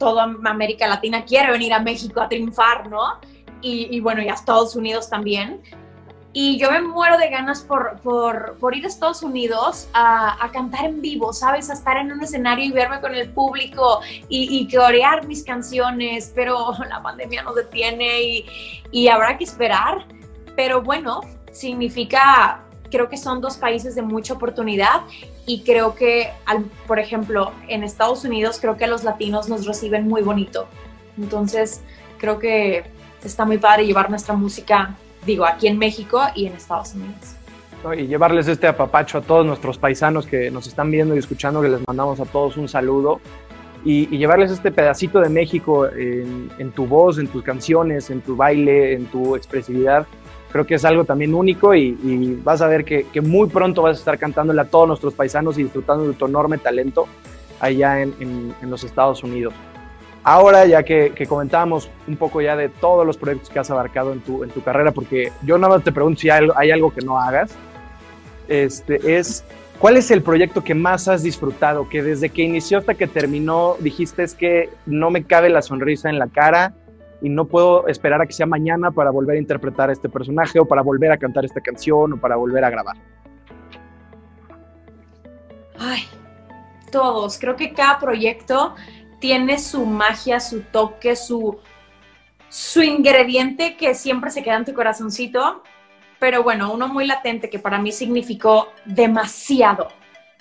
toda 0.00 0.24
América 0.24 0.88
Latina 0.88 1.24
quiere 1.24 1.52
venir 1.52 1.72
a 1.72 1.78
México 1.78 2.20
a 2.20 2.28
triunfar, 2.28 2.88
¿no? 2.88 3.20
Y, 3.62 4.00
bueno, 4.00 4.22
y 4.22 4.28
a 4.28 4.32
Estados 4.32 4.74
Unidos 4.74 5.10
también. 5.10 5.60
Y 6.32 6.58
yo 6.58 6.70
me 6.70 6.80
muero 6.80 7.18
de 7.18 7.28
ganas 7.28 7.60
por, 7.60 8.00
por, 8.00 8.56
por 8.58 8.74
ir 8.74 8.84
a 8.84 8.88
Estados 8.88 9.22
Unidos 9.22 9.88
a, 9.92 10.42
a, 10.42 10.50
cantar 10.50 10.86
en 10.86 11.02
vivo, 11.02 11.32
¿sabes? 11.34 11.68
A 11.68 11.74
estar 11.74 11.98
en 11.98 12.10
un 12.10 12.22
escenario 12.22 12.64
y 12.64 12.70
verme 12.70 13.00
con 13.00 13.14
el 13.14 13.28
público 13.30 14.00
y, 14.30 14.60
y 14.60 14.74
corear 14.74 15.26
mis 15.26 15.44
canciones, 15.44 16.32
pero 16.34 16.72
la 16.88 17.02
pandemia 17.02 17.42
nos 17.42 17.56
detiene 17.56 18.22
y, 18.22 18.46
y 18.92 19.08
habrá 19.08 19.36
que 19.36 19.44
esperar. 19.44 20.06
Pero 20.62 20.82
bueno, 20.82 21.22
significa 21.52 22.60
creo 22.90 23.08
que 23.08 23.16
son 23.16 23.40
dos 23.40 23.56
países 23.56 23.94
de 23.94 24.02
mucha 24.02 24.34
oportunidad 24.34 25.00
y 25.46 25.62
creo 25.62 25.94
que, 25.94 26.28
por 26.86 26.98
ejemplo, 26.98 27.52
en 27.66 27.82
Estados 27.82 28.26
Unidos 28.26 28.58
creo 28.60 28.76
que 28.76 28.86
los 28.86 29.02
latinos 29.02 29.48
nos 29.48 29.64
reciben 29.64 30.06
muy 30.06 30.20
bonito. 30.20 30.66
Entonces, 31.16 31.80
creo 32.18 32.38
que 32.38 32.84
está 33.24 33.46
muy 33.46 33.56
padre 33.56 33.86
llevar 33.86 34.10
nuestra 34.10 34.34
música, 34.34 34.96
digo, 35.24 35.46
aquí 35.46 35.66
en 35.66 35.78
México 35.78 36.20
y 36.34 36.48
en 36.48 36.52
Estados 36.52 36.92
Unidos. 36.94 37.36
Y 37.96 38.06
llevarles 38.06 38.46
este 38.46 38.66
apapacho 38.66 39.16
a 39.16 39.22
todos 39.22 39.46
nuestros 39.46 39.78
paisanos 39.78 40.26
que 40.26 40.50
nos 40.50 40.66
están 40.66 40.90
viendo 40.90 41.16
y 41.16 41.20
escuchando, 41.20 41.62
que 41.62 41.70
les 41.70 41.80
mandamos 41.86 42.20
a 42.20 42.26
todos 42.26 42.58
un 42.58 42.68
saludo. 42.68 43.22
Y, 43.84 44.06
llevarles 44.18 44.50
este 44.50 44.70
pedacito 44.70 45.20
de 45.20 45.28
México 45.28 45.86
en, 45.88 46.70
tu 46.74 46.86
voz, 46.86 47.18
en 47.18 47.28
tus 47.28 47.42
canciones, 47.42 48.10
en 48.10 48.20
tu 48.20 48.36
baile, 48.36 48.94
en 48.94 49.06
tu 49.06 49.36
expresividad 49.36 50.06
creo 50.50 50.66
que 50.66 50.74
es 50.74 50.84
algo 50.84 51.04
también 51.04 51.34
único 51.34 51.74
y, 51.74 52.40
vas 52.42 52.60
a 52.60 52.66
ver 52.66 52.84
que, 52.84 53.06
muy 53.20 53.48
pronto 53.48 53.82
vas 53.82 53.96
a 53.96 54.00
estar 54.00 54.18
cantándole 54.18 54.60
a 54.60 54.64
todos 54.64 54.88
nuestros 54.88 55.14
paisanos 55.14 55.58
y 55.58 55.62
disfrutando 55.62 56.08
de 56.08 56.14
tu 56.14 56.26
enorme 56.26 56.58
talento 56.58 57.06
allá 57.60 58.00
en, 58.02 58.54
los 58.62 58.84
Estados 58.84 59.22
Unidos. 59.22 59.54
Ahora, 60.22 60.66
ya 60.66 60.82
que, 60.82 61.12
comentábamos 61.28 61.88
un 62.06 62.16
poco 62.16 62.40
ya 62.40 62.56
de 62.56 62.68
todos 62.68 63.06
los 63.06 63.16
proyectos 63.16 63.48
que 63.48 63.58
has 63.58 63.70
abarcado 63.70 64.12
en 64.12 64.20
tu, 64.20 64.44
en 64.44 64.50
tu 64.50 64.62
carrera, 64.62 64.92
porque 64.92 65.32
yo 65.42 65.56
nada 65.56 65.76
más 65.76 65.84
te 65.84 65.92
pregunto 65.92 66.20
si 66.20 66.30
hay, 66.30 66.46
hay 66.56 66.70
algo 66.70 66.92
que 66.92 67.00
no 67.00 67.18
hagas, 67.18 67.54
este, 68.48 69.16
es 69.18 69.44
¿cuál 69.80 69.96
es 69.96 70.12
el 70.12 70.22
proyecto 70.22 70.62
que 70.62 70.76
más 70.76 71.08
has 71.08 71.24
disfrutado? 71.24 71.88
Que 71.88 72.04
desde 72.04 72.28
que 72.28 72.42
inició 72.42 72.78
hasta 72.78 72.94
que 72.94 73.08
terminó 73.08 73.76
dijiste 73.80 74.22
es 74.22 74.36
que 74.36 74.70
no 74.86 75.10
me 75.10 75.24
cabe 75.24 75.50
la 75.50 75.62
sonrisa 75.62 76.08
en 76.08 76.20
la 76.20 76.28
cara, 76.28 76.74
y 77.22 77.28
no 77.28 77.46
puedo 77.46 77.86
esperar 77.86 78.20
a 78.20 78.26
que 78.26 78.32
sea 78.32 78.46
mañana 78.46 78.90
para 78.90 79.10
volver 79.10 79.36
a 79.36 79.38
interpretar 79.38 79.90
a 79.90 79.92
este 79.92 80.08
personaje 80.08 80.58
o 80.58 80.64
para 80.64 80.82
volver 80.82 81.12
a 81.12 81.18
cantar 81.18 81.44
esta 81.44 81.60
canción 81.60 82.14
o 82.14 82.16
para 82.16 82.36
volver 82.36 82.64
a 82.64 82.70
grabar? 82.70 82.96
Ay, 85.78 86.02
todos. 86.90 87.38
Creo 87.38 87.56
que 87.56 87.72
cada 87.72 87.98
proyecto 87.98 88.74
tiene 89.18 89.58
su 89.58 89.84
magia, 89.84 90.40
su 90.40 90.60
toque, 90.62 91.14
su, 91.14 91.58
su 92.48 92.82
ingrediente 92.82 93.76
que 93.76 93.94
siempre 93.94 94.30
se 94.30 94.42
queda 94.42 94.56
en 94.56 94.64
tu 94.64 94.74
corazoncito. 94.74 95.62
Pero 96.20 96.44
bueno, 96.44 96.72
uno 96.72 96.86
muy 96.86 97.06
latente 97.06 97.50
que 97.50 97.58
para 97.58 97.78
mí 97.78 97.90
significó 97.90 98.68
demasiado 98.84 99.88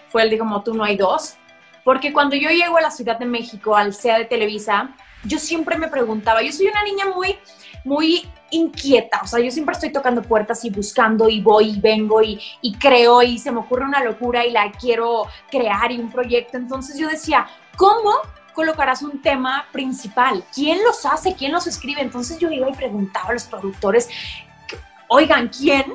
fue 0.09 0.23
el 0.23 0.29
de 0.29 0.37
Como 0.37 0.61
tú 0.63 0.73
no 0.73 0.83
hay 0.83 0.97
dos. 0.97 1.35
Porque 1.83 2.11
cuando 2.11 2.35
yo 2.35 2.49
llego 2.49 2.77
a 2.77 2.81
la 2.81 2.91
Ciudad 2.91 3.17
de 3.17 3.25
México, 3.25 3.75
al 3.75 3.93
SEA 3.93 4.19
de 4.19 4.25
Televisa, 4.25 4.93
yo 5.23 5.39
siempre 5.39 5.77
me 5.77 5.87
preguntaba, 5.87 6.41
yo 6.41 6.51
soy 6.51 6.67
una 6.67 6.83
niña 6.83 7.05
muy, 7.15 7.37
muy 7.83 8.29
inquieta, 8.51 9.21
o 9.23 9.27
sea, 9.27 9.39
yo 9.39 9.51
siempre 9.51 9.73
estoy 9.73 9.91
tocando 9.91 10.21
puertas 10.21 10.63
y 10.65 10.69
buscando 10.69 11.29
y 11.29 11.41
voy 11.41 11.71
y 11.71 11.79
vengo 11.79 12.21
y, 12.21 12.39
y, 12.61 12.73
creo 12.75 13.21
y 13.21 13.37
se 13.37 13.51
me 13.51 13.59
ocurre 13.59 13.85
una 13.85 14.03
locura 14.03 14.45
y 14.45 14.51
la 14.51 14.71
quiero 14.71 15.25
crear 15.49 15.91
y 15.91 15.99
un 15.99 16.11
proyecto. 16.11 16.57
Entonces 16.57 16.97
yo 16.97 17.07
decía, 17.07 17.47
¿cómo 17.75 18.11
colocarás 18.53 19.01
un 19.01 19.21
tema 19.21 19.65
principal? 19.71 20.43
¿Quién 20.53 20.83
los 20.83 21.05
hace? 21.05 21.35
¿Quién 21.35 21.51
los 21.51 21.67
escribe? 21.67 22.01
Entonces 22.01 22.37
yo 22.39 22.51
iba 22.51 22.69
y 22.69 22.73
preguntaba 22.73 23.29
a 23.29 23.33
los 23.33 23.45
productores, 23.45 24.09
oigan, 25.09 25.49
¿quién? 25.49 25.85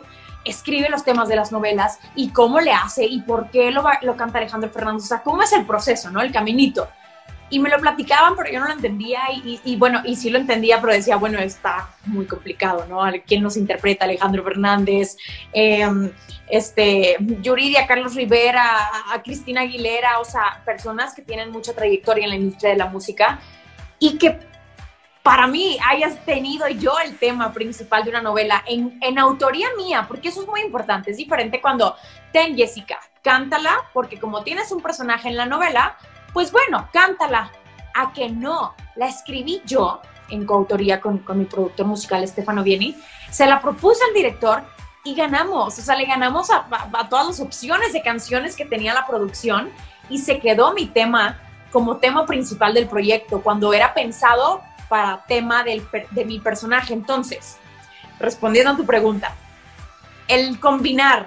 escribe 0.44 0.90
los 0.90 1.04
temas 1.04 1.26
de 1.26 1.36
las 1.36 1.52
novelas 1.52 1.98
y 2.14 2.28
cómo 2.28 2.60
le 2.60 2.70
hace 2.70 3.06
y 3.06 3.22
por 3.22 3.50
qué 3.50 3.70
lo, 3.70 3.82
lo 4.02 4.14
canta 4.14 4.36
Alejandro 4.36 4.68
Fernández, 4.68 5.04
o 5.04 5.06
sea, 5.06 5.22
cómo 5.22 5.42
es 5.42 5.50
el 5.54 5.64
proceso, 5.64 6.10
¿no? 6.10 6.20
El 6.20 6.32
caminito 6.32 6.86
y 7.50 7.58
me 7.58 7.68
lo 7.68 7.78
platicaban, 7.78 8.34
pero 8.36 8.50
yo 8.50 8.58
no 8.58 8.66
lo 8.66 8.72
entendía 8.72 9.20
y, 9.32 9.76
bueno, 9.76 10.00
y 10.04 10.16
sí 10.16 10.30
lo 10.30 10.38
entendía, 10.38 10.80
pero 10.80 10.92
decía, 10.92 11.16
bueno, 11.16 11.38
está 11.38 11.88
muy 12.06 12.26
complicado, 12.26 12.86
¿no? 12.88 13.00
¿Quién 13.26 13.42
nos 13.42 13.56
interpreta? 13.56 14.06
Alejandro 14.06 14.42
Fernández, 14.42 15.16
eh, 15.52 15.86
este, 16.48 17.16
Yuridia, 17.20 17.86
Carlos 17.86 18.14
Rivera, 18.14 18.90
a 19.12 19.22
Cristina 19.22 19.60
Aguilera, 19.60 20.18
o 20.18 20.24
sea, 20.24 20.62
personas 20.64 21.14
que 21.14 21.22
tienen 21.22 21.50
mucha 21.50 21.74
trayectoria 21.74 22.24
en 22.24 22.30
la 22.30 22.36
industria 22.36 22.70
de 22.70 22.76
la 22.78 22.86
música 22.86 23.38
y 23.98 24.18
que 24.18 24.38
para 25.24 25.46
mí 25.46 25.78
hayas 25.88 26.22
tenido 26.26 26.68
yo 26.68 26.98
el 27.02 27.16
tema 27.16 27.50
principal 27.54 28.04
de 28.04 28.10
una 28.10 28.20
novela 28.20 28.62
en, 28.66 28.98
en, 29.00 29.18
autoría 29.18 29.68
mía, 29.74 30.04
porque 30.06 30.28
eso 30.28 30.42
es 30.42 30.46
muy 30.46 30.60
importante. 30.60 31.12
Es 31.12 31.16
diferente 31.16 31.62
cuando 31.62 31.96
ten 32.30 32.54
Jessica, 32.54 33.00
cántala, 33.22 33.74
porque 33.94 34.20
como 34.20 34.42
tienes 34.42 34.70
un 34.70 34.82
personaje 34.82 35.30
en 35.30 35.38
la 35.38 35.46
novela, 35.46 35.96
pues 36.34 36.52
bueno, 36.52 36.90
cántala. 36.92 37.50
A 37.94 38.12
que 38.12 38.28
no, 38.28 38.74
la 38.96 39.06
escribí 39.06 39.62
yo 39.64 40.02
en 40.28 40.44
coautoría 40.44 41.00
con, 41.00 41.18
con 41.18 41.38
mi 41.38 41.46
productor 41.46 41.86
musical 41.86 42.26
Stefano 42.28 42.62
Vieni, 42.62 42.94
se 43.30 43.46
la 43.46 43.62
propuse 43.62 44.04
al 44.04 44.12
director 44.12 44.62
y 45.04 45.14
ganamos, 45.14 45.78
o 45.78 45.82
sea, 45.82 45.96
le 45.96 46.04
ganamos 46.04 46.50
a, 46.50 46.66
a, 46.70 47.08
todas 47.08 47.26
las 47.28 47.40
opciones 47.40 47.94
de 47.94 48.02
canciones 48.02 48.56
que 48.56 48.66
tenía 48.66 48.92
la 48.92 49.06
producción 49.06 49.70
y 50.10 50.18
se 50.18 50.38
quedó 50.38 50.74
mi 50.74 50.84
tema 50.84 51.38
como 51.72 51.96
tema 51.96 52.26
principal 52.26 52.74
del 52.74 52.88
proyecto, 52.88 53.40
cuando 53.40 53.72
era 53.72 53.94
pensado 53.94 54.60
para 54.94 55.24
tema 55.26 55.64
del, 55.64 55.84
de 56.12 56.24
mi 56.24 56.38
personaje. 56.38 56.94
Entonces, 56.94 57.56
respondiendo 58.20 58.70
a 58.70 58.76
tu 58.76 58.86
pregunta, 58.86 59.34
el 60.28 60.60
combinar 60.60 61.26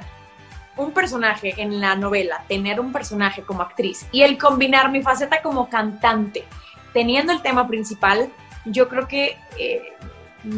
un 0.77 0.93
personaje 0.93 1.53
en 1.57 1.81
la 1.81 1.97
novela, 1.97 2.45
tener 2.47 2.79
un 2.79 2.93
personaje 2.93 3.41
como 3.41 3.61
actriz 3.61 4.07
y 4.13 4.21
el 4.21 4.37
combinar 4.37 4.89
mi 4.89 5.01
faceta 5.01 5.41
como 5.41 5.67
cantante, 5.67 6.45
teniendo 6.93 7.33
el 7.33 7.41
tema 7.41 7.67
principal, 7.67 8.31
yo 8.63 8.87
creo 8.87 9.05
que 9.05 9.37
eh, 9.57 9.97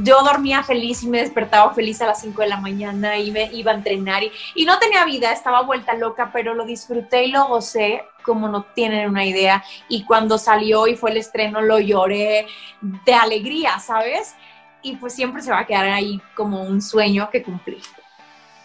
yo 0.04 0.24
dormía 0.24 0.64
feliz 0.64 1.04
y 1.04 1.10
me 1.10 1.20
despertaba 1.20 1.74
feliz 1.74 2.02
a 2.02 2.08
las 2.08 2.22
5 2.22 2.42
de 2.42 2.48
la 2.48 2.60
mañana 2.60 3.18
y 3.18 3.32
me 3.32 3.52
iba 3.54 3.72
a 3.72 3.76
entrenar 3.76 4.24
y, 4.56 4.66
no 4.66 4.78
tenía 4.78 5.06
vida, 5.06 5.32
estaba 5.32 5.64
vuelta 5.64 5.96
loca, 5.96 6.30
pero 6.32 6.54
lo 6.54 6.66
disfruté 6.66 7.26
y 7.26 7.32
lo 7.32 7.48
gocé 7.48 8.04
como 8.24 8.48
no 8.48 8.66
tienen 8.76 9.10
una 9.10 9.26
idea. 9.26 9.64
Y 9.88 10.06
cuando 10.06 10.38
salió 10.38 10.86
y 10.88 10.96
fue 10.96 11.12
el 11.12 11.18
estreno, 11.18 11.62
lo 11.62 11.80
lloré 11.80 12.46
de 12.82 13.14
alegría, 13.14 13.80
¿sabes? 13.80 14.36
Y 14.84 14.98
pues 14.98 15.14
siempre 15.14 15.42
se 15.42 15.52
va 15.52 15.60
a 15.60 15.66
quedar 15.66 15.86
ahí 15.86 16.22
como 16.36 16.62
un 16.62 16.82
sueño 16.82 17.30
que 17.32 17.42
cumplí. 17.42 17.80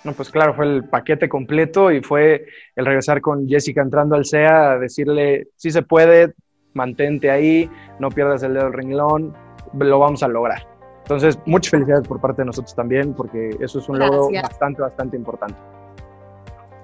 No, 0.04 0.12
pues 0.12 0.30
claro, 0.30 0.52
fue 0.54 0.66
el 0.66 0.84
paquete 0.84 1.30
completo 1.30 1.90
y 1.90 2.02
fue 2.02 2.44
el 2.76 2.84
regresar 2.84 3.22
con 3.22 3.48
Jessica 3.48 3.80
entrando 3.80 4.16
al 4.16 4.26
SEA 4.26 4.72
a 4.72 4.78
decirle, 4.78 5.48
si 5.56 5.70
se 5.70 5.80
puede, 5.80 6.34
mantente 6.74 7.30
ahí, 7.30 7.70
no 7.98 8.10
pierdas 8.10 8.42
el 8.42 8.52
dedo 8.52 8.64
del 8.64 8.74
renglón, 8.74 9.34
lo 9.72 9.98
vamos 9.98 10.22
a 10.22 10.28
lograr. 10.28 10.73
Entonces, 11.04 11.38
muchas 11.44 11.70
felicidades 11.70 12.08
por 12.08 12.18
parte 12.18 12.40
de 12.42 12.46
nosotros 12.46 12.74
también, 12.74 13.12
porque 13.12 13.50
eso 13.60 13.78
es 13.78 13.88
un 13.90 13.96
Gracias. 13.96 14.16
logro 14.16 14.42
bastante, 14.42 14.82
bastante 14.82 15.16
importante. 15.18 15.54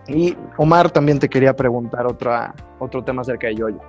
Y 0.08 0.36
Omar, 0.58 0.90
también 0.90 1.18
te 1.18 1.28
quería 1.28 1.56
preguntar 1.56 2.06
otra, 2.06 2.54
otro 2.78 3.02
tema 3.02 3.22
acerca 3.22 3.46
de 3.46 3.54
Yoyo. 3.54 3.80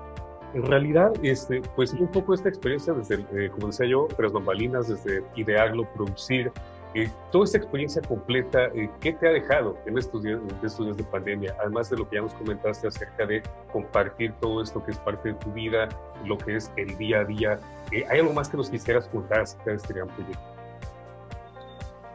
En 0.54 0.66
realidad, 0.66 1.12
este, 1.22 1.62
pues 1.76 1.94
un 1.94 2.08
poco 2.08 2.34
esta 2.34 2.48
experiencia 2.48 2.94
desde, 2.94 3.26
eh, 3.34 3.50
como 3.52 3.68
decía 3.68 3.88
yo, 3.88 4.08
tras 4.16 4.32
bambalinas, 4.32 4.88
desde 4.88 5.24
idearlo, 5.36 5.86
producir, 5.96 6.52
eh, 6.94 7.10
toda 7.32 7.46
esta 7.46 7.58
experiencia 7.58 8.02
completa, 8.02 8.66
eh, 8.76 8.90
¿qué 9.00 9.14
te 9.14 9.28
ha 9.28 9.32
dejado 9.32 9.78
en 9.86 9.98
estos, 9.98 10.24
días, 10.24 10.40
en 10.42 10.66
estos 10.66 10.86
días 10.86 10.98
de 10.98 11.04
pandemia? 11.06 11.56
Además 11.62 11.90
de 11.90 11.98
lo 11.98 12.10
que 12.10 12.18
ya 12.18 12.22
nos 12.24 12.34
comentaste 12.34 12.88
acerca 12.88 13.26
de 13.26 13.42
compartir 13.72 14.34
todo 14.42 14.62
esto 14.62 14.84
que 14.84 14.92
es 14.92 14.98
parte 14.98 15.30
de 15.30 15.36
tu 15.36 15.52
vida, 15.54 15.88
lo 16.26 16.38
que 16.38 16.58
es 16.58 16.70
el 16.76 16.98
día 16.98 17.20
a 17.20 17.24
día. 17.24 17.60
Eh, 17.92 18.04
¿Hay 18.10 18.20
algo 18.20 18.34
más 18.34 18.50
que 18.50 18.58
nos 18.58 18.70
quisieras 18.70 19.08
contar 19.08 19.40
acerca 19.42 19.72
de 19.72 19.78
este 19.78 19.94
gran 19.94 20.08
proyecto? 20.10 20.42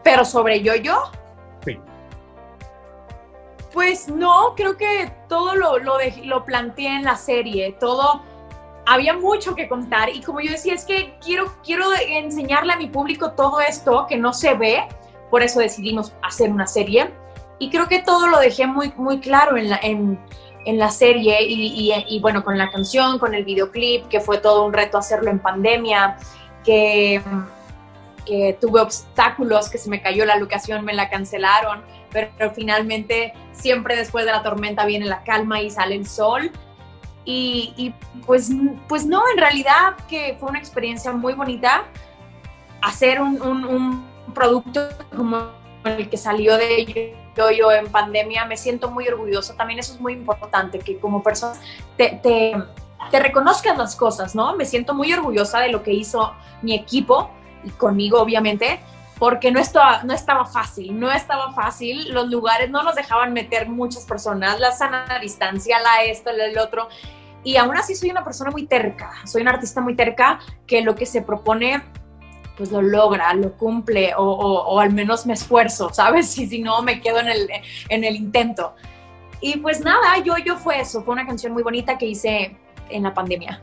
¿Pero 0.05 0.25
sobre 0.27 0.62
yo-yo? 0.62 1.05
Sí. 1.65 1.81
Pues 3.73 4.09
no, 4.09 4.55
creo 4.57 4.77
que 4.77 5.11
todo 5.27 5.55
lo, 5.55 5.79
lo, 5.79 5.97
de, 5.97 6.23
lo 6.25 6.45
planteé 6.45 6.97
en 6.97 7.05
la 7.05 7.17
serie, 7.17 7.75
todo 7.81 8.23
había 8.87 9.14
mucho 9.14 9.55
que 9.55 9.68
contar 9.68 10.09
y 10.09 10.22
como 10.22 10.40
yo 10.40 10.53
decía, 10.53 10.75
es 10.75 10.85
que 10.85 11.16
quiero, 11.20 11.53
quiero 11.64 11.87
enseñarle 12.09 12.72
a 12.72 12.77
mi 12.77 12.87
público 12.87 13.33
todo 13.33 13.61
esto 13.61 14.07
que 14.09 14.16
no 14.16 14.33
se 14.33 14.55
ve, 14.55 14.87
por 15.31 15.42
eso 15.42 15.61
decidimos 15.61 16.14
hacer 16.22 16.51
una 16.51 16.66
serie. 16.66 17.11
Y 17.59 17.70
creo 17.70 17.88
que 17.88 18.01
todo 18.01 18.29
lo 18.29 18.38
dejé 18.38 18.66
muy, 18.66 18.92
muy 18.96 19.18
claro 19.18 19.57
en 19.57 19.70
la, 19.70 19.81
en, 19.83 20.18
en 20.66 20.79
la 20.79 20.90
serie 20.90 21.42
y, 21.42 21.92
y, 22.07 22.20
bueno, 22.20 22.44
con 22.44 22.59
la 22.59 22.70
canción, 22.70 23.18
con 23.18 23.35
el 23.35 23.44
videoclip, 23.44 24.09
que 24.09 24.20
fue 24.20 24.38
todo 24.38 24.64
un 24.64 24.72
reto 24.72 24.99
hacerlo 24.99 25.31
en 25.31 25.38
pandemia, 25.38 26.16
que, 26.64 27.22
tuve 28.61 28.81
obstáculos, 28.81 29.70
que 29.70 29.79
se 29.79 29.88
me 29.88 30.03
cayó 30.03 30.25
la 30.25 30.37
locación, 30.37 30.85
me 30.85 30.92
la 30.92 31.09
cancelaron, 31.09 31.83
pero 32.11 32.51
finalmente 32.53 33.33
siempre 33.53 33.94
después 33.94 34.27
de 34.27 34.33
la 34.33 34.42
tormenta 34.42 34.85
viene 34.85 35.07
la 35.07 35.22
calma 35.22 35.61
y 35.61 35.70
sale 35.70 35.94
el 35.94 36.09
sol 36.09 36.51
y, 37.27 37.93
pues, 38.25 38.51
pues 38.89 39.05
no, 39.05 39.21
en 39.33 39.39
realidad 39.39 39.97
que 40.09 40.37
fue 40.39 40.49
una 40.49 40.61
experiencia 40.61 41.12
muy 41.12 41.35
bonita 41.35 41.85
hacer 42.81 43.21
un 43.21 44.07
producto 44.33 44.89
como 45.15 45.51
el 45.85 46.09
que 46.09 46.17
salió 46.17 46.57
de 46.57 47.15
yo, 47.37 47.51
yo 47.51 47.73
en 47.73 47.87
pandemia. 47.89 48.45
Me 48.47 48.57
siento 48.57 48.91
muy 48.91 49.07
orgullosa. 49.09 49.57
También 49.57 49.81
eso 49.81 49.95
es 49.95 50.01
muy 50.01 50.15
importante, 50.15 50.79
que 50.79 50.99
como 50.99 51.23
persona 51.23 51.55
te, 51.97 52.21
te, 52.23 52.57
te 53.11 53.21
reconozcas 53.21 53.77
las 53.77 53.97
cosas, 53.97 54.35
¿no? 54.35 54.57
Me 54.57 54.65
siento 54.65 54.95
muy 54.95 55.12
orgullosa 55.12 55.61
de 55.61 55.71
lo 55.71 55.83
que 55.83 55.93
hizo 55.93 56.33
mi 56.62 56.75
equipo 56.75 57.31
y 57.65 57.71
conmigo, 57.71 58.21
obviamente, 58.21 58.81
porque 59.18 59.50
no 59.50 59.61
estaba, 59.61 60.02
no 60.02 60.12
estaba 60.12 60.44
fácil, 60.44 60.98
no 60.98 61.11
estaba 61.11 61.52
fácil, 61.52 62.12
los 62.12 62.29
lugares 62.29 62.70
no 62.70 62.83
nos 62.83 62.94
dejaban 62.94 63.33
meter 63.33 63.68
muchas 63.68 64.05
personas, 64.05 64.61
la 64.61 64.72
sana 64.72 65.18
distancia, 65.20 65.79
la 65.81 66.05
esto, 66.05 66.31
el 66.31 66.59
otro, 66.59 66.88
y 67.42 67.57
aún 67.57 67.76
así 67.76 67.94
soy 67.94 68.11
una 68.11 68.24
persona 68.24 68.50
muy 68.50 68.66
terca, 68.66 69.12
soy 69.24 69.42
una 69.42 69.52
artista 69.52 69.81
muy 69.81 69.94
terca 69.94 70.40
que 70.66 70.83
lo 70.83 70.94
que 70.94 71.07
se 71.07 71.22
propone 71.22 71.83
pues 72.57 72.72
lo 72.72 72.83
logra, 72.83 73.33
lo 73.35 73.52
cumple 73.52 74.14
o, 74.16 74.22
o, 74.22 74.62
o 74.64 74.81
al 74.81 74.92
menos 74.92 75.26
me 75.26 75.35
esfuerzo, 75.35 75.90
¿sabes? 75.92 76.37
Y 76.38 76.46
si 76.46 76.61
no, 76.61 76.83
me 76.83 77.00
quedo 77.00 77.20
en 77.20 77.29
el, 77.29 77.48
en 77.88 78.05
el 78.05 78.16
intento. 78.16 78.74
Y 79.40 79.59
pues 79.59 79.81
nada, 79.81 80.18
yo, 80.24 80.38
yo 80.38 80.57
fue 80.57 80.81
eso, 80.81 81.02
fue 81.02 81.12
una 81.12 81.26
canción 81.26 81.52
muy 81.52 81.62
bonita 81.62 81.98
que 81.98 82.07
hice 82.07 82.57
en 82.88 83.02
la 83.02 83.12
pandemia. 83.12 83.62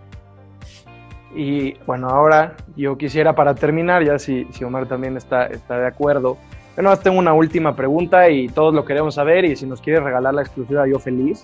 Y 1.35 1.73
bueno, 1.85 2.09
ahora 2.09 2.55
yo 2.75 2.97
quisiera 2.97 3.33
para 3.33 3.55
terminar, 3.55 4.03
ya 4.03 4.19
si, 4.19 4.45
si 4.51 4.63
Omar 4.63 4.85
también 4.85 5.17
está, 5.17 5.47
está 5.47 5.79
de 5.79 5.87
acuerdo, 5.87 6.37
bueno, 6.75 6.97
tengo 6.97 7.19
una 7.19 7.33
última 7.33 7.75
pregunta 7.75 8.29
y 8.29 8.47
todos 8.47 8.73
lo 8.73 8.83
queremos 8.83 9.15
saber 9.15 9.45
y 9.45 9.55
si 9.55 9.65
nos 9.65 9.79
quiere 9.79 9.99
regalar 9.99 10.33
la 10.33 10.41
exclusiva, 10.41 10.87
yo 10.87 10.97
feliz. 10.97 11.43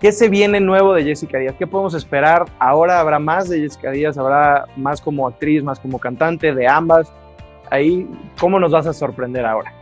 ¿Qué 0.00 0.10
se 0.10 0.28
viene 0.28 0.58
nuevo 0.58 0.94
de 0.94 1.04
Jessica 1.04 1.38
Díaz? 1.38 1.54
¿Qué 1.58 1.66
podemos 1.66 1.94
esperar? 1.94 2.46
Ahora 2.58 2.98
habrá 2.98 3.18
más 3.18 3.48
de 3.48 3.60
Jessica 3.60 3.90
Díaz, 3.90 4.16
habrá 4.18 4.66
más 4.74 5.00
como 5.00 5.28
actriz, 5.28 5.62
más 5.62 5.78
como 5.78 5.98
cantante, 5.98 6.54
de 6.54 6.66
ambas. 6.66 7.12
Ahí, 7.70 8.08
¿cómo 8.40 8.58
nos 8.58 8.72
vas 8.72 8.86
a 8.86 8.92
sorprender 8.92 9.44
ahora? 9.44 9.72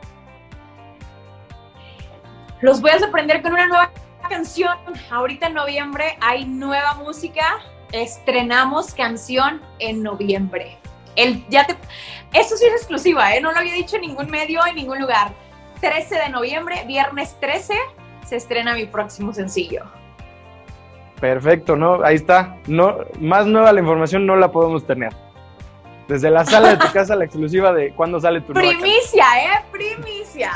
Los 2.60 2.82
voy 2.82 2.90
a 2.90 2.98
sorprender 2.98 3.40
con 3.40 3.52
una 3.52 3.66
nueva 3.66 3.90
canción. 4.28 4.76
Ahorita 5.10 5.46
en 5.46 5.54
noviembre 5.54 6.18
hay 6.20 6.44
nueva 6.44 6.94
música. 6.94 7.44
Estrenamos 7.92 8.94
canción 8.94 9.60
en 9.78 10.02
noviembre. 10.02 10.78
El, 11.16 11.44
ya 11.48 11.66
te, 11.66 11.76
eso 12.32 12.56
sí 12.56 12.66
es 12.66 12.72
exclusiva, 12.74 13.34
¿eh? 13.34 13.40
no 13.40 13.52
lo 13.52 13.58
había 13.58 13.74
dicho 13.74 13.96
en 13.96 14.02
ningún 14.02 14.30
medio, 14.30 14.64
en 14.66 14.76
ningún 14.76 15.00
lugar. 15.00 15.32
13 15.80 16.14
de 16.14 16.28
noviembre, 16.28 16.84
viernes 16.86 17.36
13, 17.40 17.74
se 18.24 18.36
estrena 18.36 18.74
mi 18.74 18.86
próximo 18.86 19.32
sencillo. 19.32 19.84
Perfecto, 21.20 21.76
¿no? 21.76 22.02
Ahí 22.04 22.16
está. 22.16 22.56
No, 22.66 22.98
más 23.18 23.46
nueva 23.46 23.72
la 23.72 23.80
información 23.80 24.26
no 24.26 24.36
la 24.36 24.50
podemos 24.52 24.86
tener. 24.86 25.12
Desde 26.08 26.30
la 26.30 26.44
sala 26.44 26.70
de 26.70 26.76
tu 26.76 26.90
casa, 26.92 27.14
la 27.14 27.24
exclusiva 27.24 27.72
de 27.72 27.92
cuándo 27.92 28.20
sale 28.20 28.40
tu 28.40 28.52
Primicia, 28.52 29.24
¿eh? 29.42 29.64
Primicia. 29.70 30.52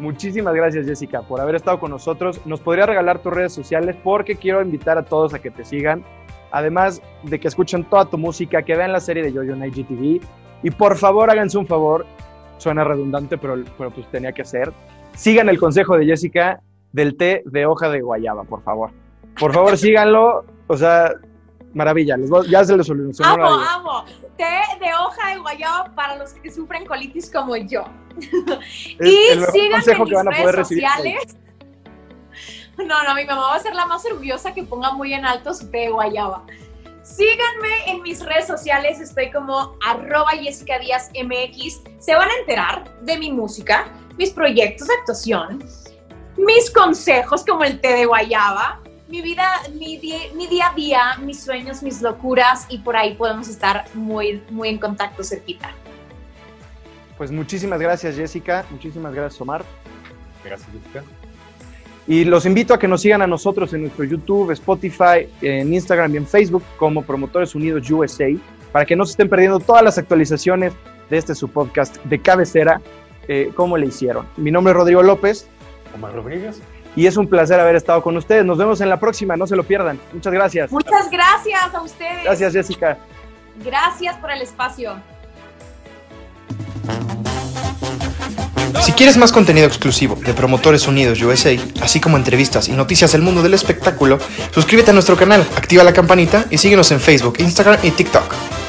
Muchísimas 0.00 0.54
gracias, 0.54 0.86
Jessica, 0.86 1.20
por 1.20 1.42
haber 1.42 1.56
estado 1.56 1.78
con 1.78 1.90
nosotros. 1.90 2.40
Nos 2.46 2.60
podría 2.60 2.86
regalar 2.86 3.18
tus 3.18 3.34
redes 3.34 3.52
sociales 3.52 3.96
porque 4.02 4.34
quiero 4.34 4.62
invitar 4.62 4.96
a 4.96 5.04
todos 5.04 5.34
a 5.34 5.40
que 5.40 5.50
te 5.50 5.62
sigan. 5.62 6.02
Además 6.52 7.02
de 7.22 7.38
que 7.38 7.48
escuchen 7.48 7.84
toda 7.84 8.06
tu 8.06 8.16
música, 8.16 8.62
que 8.62 8.74
vean 8.74 8.92
la 8.92 9.00
serie 9.00 9.22
de 9.22 9.30
Yoyo 9.30 9.54
Night 9.56 9.74
GTV. 9.74 10.20
Y 10.62 10.70
por 10.70 10.96
favor, 10.96 11.30
háganse 11.30 11.58
un 11.58 11.66
favor. 11.66 12.06
Suena 12.56 12.82
redundante, 12.82 13.36
pero, 13.36 13.62
pero 13.76 13.90
pues 13.90 14.10
tenía 14.10 14.32
que 14.32 14.44
ser. 14.44 14.72
Sigan 15.14 15.50
el 15.50 15.58
consejo 15.58 15.98
de 15.98 16.06
Jessica 16.06 16.62
del 16.92 17.18
té 17.18 17.42
de 17.44 17.66
hoja 17.66 17.90
de 17.90 18.00
guayaba, 18.00 18.44
por 18.44 18.62
favor. 18.62 18.90
Por 19.38 19.52
favor, 19.52 19.76
síganlo. 19.76 20.46
O 20.66 20.78
sea, 20.78 21.12
maravilla. 21.74 22.16
Les 22.16 22.30
voy, 22.30 22.48
ya 22.48 22.64
se 22.64 22.76
les 22.76 22.86
solucionó. 22.86 23.46
Amo, 23.46 23.64
amo. 23.64 24.04
Té 24.36 24.44
de 24.80 24.92
hoja 24.94 25.30
de 25.30 25.38
guayaba 25.38 25.94
para 25.94 26.16
los 26.16 26.32
que 26.32 26.50
sufren 26.50 26.86
colitis 26.86 27.30
como 27.30 27.56
yo. 27.56 27.84
Es 28.98 29.08
y 29.08 29.52
síganme 29.52 29.92
en 29.92 30.02
mis 30.04 30.12
van 30.12 30.28
a 30.28 30.30
redes 30.30 30.54
recibir. 30.54 30.84
sociales. 30.86 31.36
No, 32.78 33.02
no, 33.04 33.14
mi 33.14 33.26
mamá 33.26 33.42
va 33.42 33.56
a 33.56 33.60
ser 33.60 33.74
la 33.74 33.84
más 33.84 34.06
orgullosa 34.06 34.54
que 34.54 34.62
ponga 34.62 34.92
muy 34.92 35.12
en 35.12 35.26
alto 35.26 35.52
su 35.52 35.70
té 35.70 35.78
de 35.80 35.90
guayaba. 35.90 36.46
Síganme 37.02 37.90
en 37.90 38.00
mis 38.00 38.24
redes 38.24 38.46
sociales, 38.46 39.00
estoy 39.00 39.30
como 39.30 39.76
arroba 39.86 40.30
Jessica 40.30 40.78
Díaz 40.78 41.10
MX. 41.12 41.82
Se 41.98 42.14
van 42.14 42.28
a 42.30 42.36
enterar 42.40 42.90
de 43.02 43.18
mi 43.18 43.32
música, 43.32 43.92
mis 44.16 44.30
proyectos 44.30 44.88
de 44.88 44.94
actuación, 44.94 45.62
mis 46.38 46.70
consejos 46.70 47.44
como 47.44 47.64
el 47.64 47.80
té 47.80 47.88
de 47.88 48.06
guayaba, 48.06 48.80
mi 49.10 49.20
vida, 49.22 49.48
mi 49.74 49.98
día, 49.98 50.18
mi 50.34 50.46
día 50.46 50.70
a 50.70 50.74
día, 50.74 51.00
mis 51.24 51.40
sueños, 51.40 51.82
mis 51.82 52.00
locuras 52.00 52.66
y 52.68 52.78
por 52.78 52.96
ahí 52.96 53.14
podemos 53.14 53.48
estar 53.48 53.84
muy, 53.94 54.42
muy 54.50 54.68
en 54.68 54.78
contacto 54.78 55.24
cerquita. 55.24 55.72
Pues 57.18 57.30
muchísimas 57.30 57.80
gracias 57.80 58.16
Jessica, 58.16 58.64
muchísimas 58.70 59.12
gracias 59.12 59.40
Omar. 59.40 59.64
Gracias 60.44 60.70
Jessica. 60.72 61.02
Y 62.06 62.24
los 62.24 62.46
invito 62.46 62.72
a 62.72 62.78
que 62.78 62.88
nos 62.88 63.02
sigan 63.02 63.20
a 63.20 63.26
nosotros 63.26 63.72
en 63.74 63.82
nuestro 63.82 64.04
YouTube, 64.04 64.52
Spotify, 64.52 65.28
en 65.42 65.74
Instagram 65.74 66.14
y 66.14 66.16
en 66.18 66.26
Facebook 66.26 66.62
como 66.78 67.02
Promotores 67.02 67.54
Unidos 67.54 67.90
USA 67.90 68.28
para 68.72 68.86
que 68.86 68.96
no 68.96 69.04
se 69.04 69.12
estén 69.12 69.28
perdiendo 69.28 69.58
todas 69.58 69.82
las 69.82 69.98
actualizaciones 69.98 70.72
de 71.10 71.18
este 71.18 71.34
su 71.34 71.48
podcast 71.48 71.96
de 72.04 72.20
cabecera, 72.20 72.80
eh, 73.26 73.50
como 73.54 73.76
le 73.76 73.86
hicieron. 73.86 74.26
Mi 74.36 74.50
nombre 74.50 74.70
es 74.70 74.76
Rodrigo 74.76 75.02
López. 75.02 75.48
Omar 75.94 76.14
Rodríguez. 76.14 76.62
Y 76.96 77.06
es 77.06 77.16
un 77.16 77.28
placer 77.28 77.60
haber 77.60 77.76
estado 77.76 78.02
con 78.02 78.16
ustedes. 78.16 78.44
Nos 78.44 78.58
vemos 78.58 78.80
en 78.80 78.88
la 78.88 78.98
próxima, 78.98 79.36
no 79.36 79.46
se 79.46 79.56
lo 79.56 79.64
pierdan. 79.64 79.98
Muchas 80.12 80.32
gracias. 80.32 80.72
Muchas 80.72 81.10
gracias 81.10 81.74
a 81.74 81.82
ustedes. 81.82 82.24
Gracias, 82.24 82.52
Jessica. 82.52 82.98
Gracias 83.64 84.16
por 84.16 84.30
el 84.30 84.42
espacio. 84.42 84.96
Si 88.82 88.92
quieres 88.92 89.16
más 89.18 89.30
contenido 89.30 89.66
exclusivo 89.66 90.16
de 90.16 90.32
Promotores 90.32 90.88
Unidos 90.88 91.20
USA, 91.22 91.54
así 91.82 92.00
como 92.00 92.16
entrevistas 92.16 92.68
y 92.68 92.72
noticias 92.72 93.12
del 93.12 93.20
mundo 93.20 93.42
del 93.42 93.54
espectáculo, 93.54 94.18
suscríbete 94.52 94.90
a 94.90 94.94
nuestro 94.94 95.16
canal, 95.16 95.46
activa 95.56 95.84
la 95.84 95.92
campanita 95.92 96.46
y 96.50 96.58
síguenos 96.58 96.90
en 96.90 97.00
Facebook, 97.00 97.36
Instagram 97.38 97.78
y 97.82 97.90
TikTok. 97.90 98.59